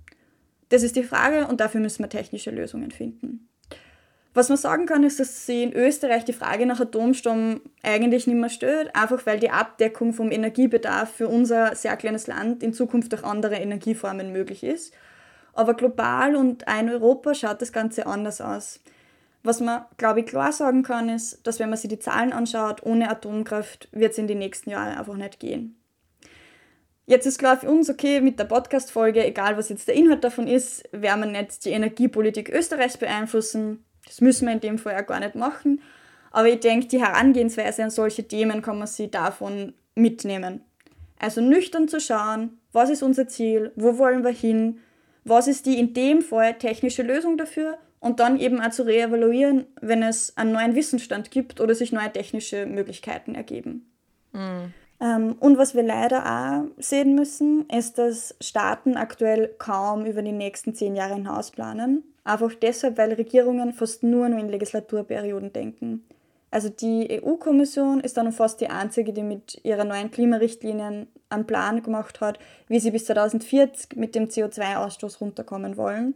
[0.68, 3.48] Das ist die Frage und dafür müssen wir technische Lösungen finden.
[4.34, 8.36] Was man sagen kann, ist, dass sie in Österreich die Frage nach Atomstrom eigentlich nicht
[8.36, 13.12] mehr stellt, einfach weil die Abdeckung vom Energiebedarf für unser sehr kleines Land in Zukunft
[13.12, 14.92] durch andere Energieformen möglich ist.
[15.52, 18.80] Aber global und in Europa schaut das Ganze anders aus.
[19.44, 22.82] Was man, glaube ich, klar sagen kann, ist, dass wenn man sich die Zahlen anschaut,
[22.82, 25.76] ohne Atomkraft wird es in die nächsten Jahre einfach nicht gehen.
[27.04, 30.48] Jetzt ist klar für uns, okay, mit der Podcast-Folge, egal was jetzt der Inhalt davon
[30.48, 33.84] ist, werden wir nicht die Energiepolitik Österreichs beeinflussen.
[34.06, 35.82] Das müssen wir in dem Fall ja gar nicht machen.
[36.30, 40.62] Aber ich denke, die Herangehensweise an solche Themen kann man sich davon mitnehmen.
[41.18, 44.80] Also nüchtern zu schauen, was ist unser Ziel, wo wollen wir hin,
[45.24, 49.64] was ist die in dem Fall technische Lösung dafür und dann eben auch zu reevaluieren,
[49.80, 53.90] wenn es einen neuen Wissensstand gibt oder sich neue technische Möglichkeiten ergeben.
[54.32, 54.74] Mhm.
[55.00, 60.32] Ähm, und was wir leider auch sehen müssen, ist, dass Staaten aktuell kaum über die
[60.32, 62.04] nächsten zehn Jahre hinaus planen.
[62.24, 66.04] Einfach deshalb, weil Regierungen fast nur noch in Legislaturperioden denken.
[66.50, 71.82] Also die EU-Kommission ist dann fast die einzige, die mit ihrer neuen Klimarichtlinien einen Plan
[71.82, 72.38] gemacht hat,
[72.68, 76.14] wie sie bis 2040 mit dem CO2-Ausstoß runterkommen wollen.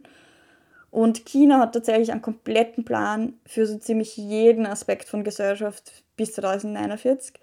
[0.91, 6.33] Und China hat tatsächlich einen kompletten Plan für so ziemlich jeden Aspekt von Gesellschaft bis
[6.33, 7.39] 2049.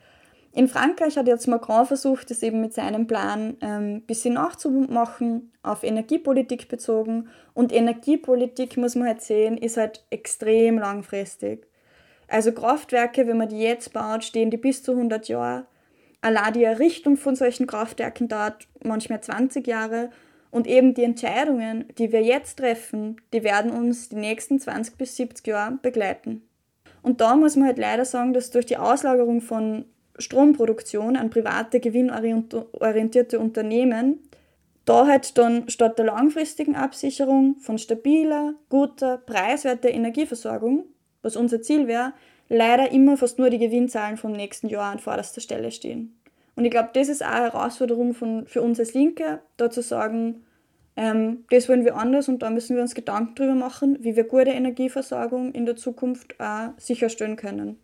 [0.52, 5.52] In Frankreich hat jetzt Macron versucht, das eben mit seinem Plan ein ähm, bisschen nachzumachen,
[5.62, 7.28] auf Energiepolitik bezogen.
[7.52, 11.66] Und Energiepolitik, muss man halt sehen, ist halt extrem langfristig.
[12.26, 15.66] Also Kraftwerke, wenn man die jetzt baut, stehen die bis zu 100 Jahre.
[16.22, 20.10] Allein die Errichtung von solchen Kraftwerken dauert manchmal 20 Jahre.
[20.56, 25.14] Und eben die Entscheidungen, die wir jetzt treffen, die werden uns die nächsten 20 bis
[25.14, 26.48] 70 Jahre begleiten.
[27.02, 29.84] Und da muss man halt leider sagen, dass durch die Auslagerung von
[30.18, 34.30] Stromproduktion an private, gewinnorientierte Unternehmen,
[34.86, 40.86] da halt dann statt der langfristigen Absicherung von stabiler, guter, preiswerter Energieversorgung,
[41.20, 42.14] was unser Ziel wäre,
[42.48, 46.18] leider immer fast nur die Gewinnzahlen vom nächsten Jahr an vorderster Stelle stehen.
[46.54, 49.82] Und ich glaube, das ist auch eine Herausforderung von, für uns als Linke, da zu
[49.82, 50.45] sagen,
[50.96, 54.24] ähm, das wollen wir anders und da müssen wir uns Gedanken darüber machen, wie wir
[54.24, 57.78] gute Energieversorgung in der Zukunft auch sicherstellen können.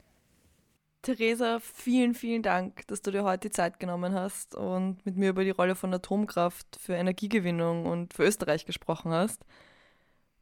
[1.02, 5.30] Theresa, vielen, vielen Dank, dass du dir heute die Zeit genommen hast und mit mir
[5.30, 9.44] über die Rolle von Atomkraft für Energiegewinnung und für Österreich gesprochen hast.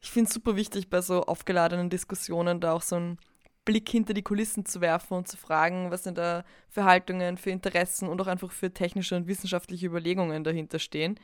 [0.03, 3.19] Ich finde es super wichtig, bei so aufgeladenen Diskussionen da auch so einen
[3.65, 7.51] Blick hinter die Kulissen zu werfen und zu fragen, was sind da für Haltungen, für
[7.51, 11.19] Interessen und auch einfach für technische und wissenschaftliche Überlegungen dahinter stehen.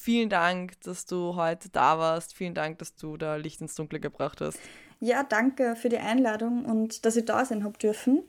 [0.00, 2.32] Vielen Dank, dass du heute da warst.
[2.32, 4.56] Vielen Dank, dass du da Licht ins Dunkle gebracht hast.
[5.00, 8.22] Ja, danke für die Einladung und dass ich da sein habe dürfen.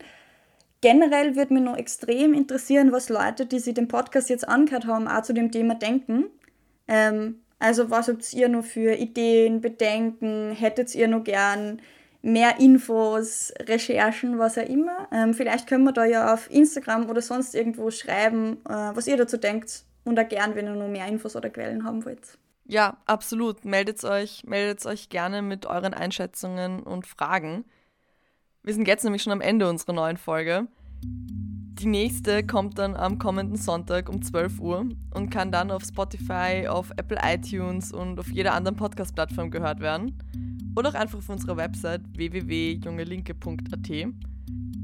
[0.80, 5.06] Generell würde mich noch extrem interessieren, was Leute, die sich den Podcast jetzt angehört haben,
[5.06, 6.24] auch zu dem Thema denken.
[6.88, 10.50] Ähm, also was habt ihr noch für Ideen, Bedenken?
[10.50, 11.80] Hättet ihr noch gern
[12.20, 15.06] mehr Infos, Recherchen, was auch immer?
[15.12, 19.16] Ähm, vielleicht können wir da ja auf Instagram oder sonst irgendwo schreiben, äh, was ihr
[19.16, 19.84] dazu denkt.
[20.04, 22.38] Und auch gern, wenn ihr noch mehr Infos oder Quellen haben wollt.
[22.64, 23.64] Ja, absolut.
[23.64, 27.64] Meldet euch, meldet euch gerne mit euren Einschätzungen und Fragen.
[28.62, 30.68] Wir sind jetzt nämlich schon am Ende unserer neuen Folge.
[31.02, 36.68] Die nächste kommt dann am kommenden Sonntag um 12 Uhr und kann dann auf Spotify,
[36.68, 40.18] auf Apple iTunes und auf jeder anderen Podcast-Plattform gehört werden.
[40.76, 43.90] Oder auch einfach auf unserer Website www.jungelinke.at.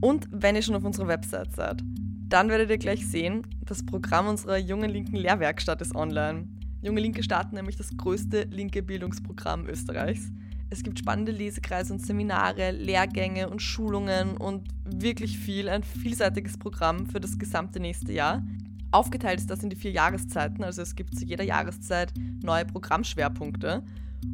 [0.00, 1.82] Und wenn ihr schon auf unserer Website seid,
[2.28, 6.48] dann werdet ihr gleich sehen, das Programm unserer Jungen Linken Lehrwerkstatt ist online.
[6.82, 10.30] Junge Linke starten nämlich das größte linke Bildungsprogramm Österreichs.
[10.68, 17.06] Es gibt spannende Lesekreise und Seminare, Lehrgänge und Schulungen und wirklich viel, ein vielseitiges Programm
[17.06, 18.42] für das gesamte nächste Jahr.
[18.90, 22.12] Aufgeteilt ist das in die vier Jahreszeiten, also es gibt zu jeder Jahreszeit
[22.42, 23.84] neue Programmschwerpunkte.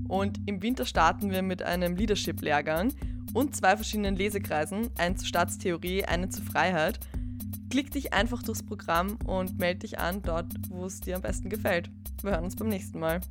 [0.08, 2.92] Und im Winter starten wir mit einem Leadership-Lehrgang
[3.34, 7.00] und zwei verschiedenen Lesekreisen, einen zur Staatstheorie, einen zur Freiheit.
[7.72, 11.48] Klick dich einfach durchs Programm und melde dich an dort, wo es dir am besten
[11.48, 11.88] gefällt.
[12.22, 13.22] Wir hören uns beim nächsten Mal.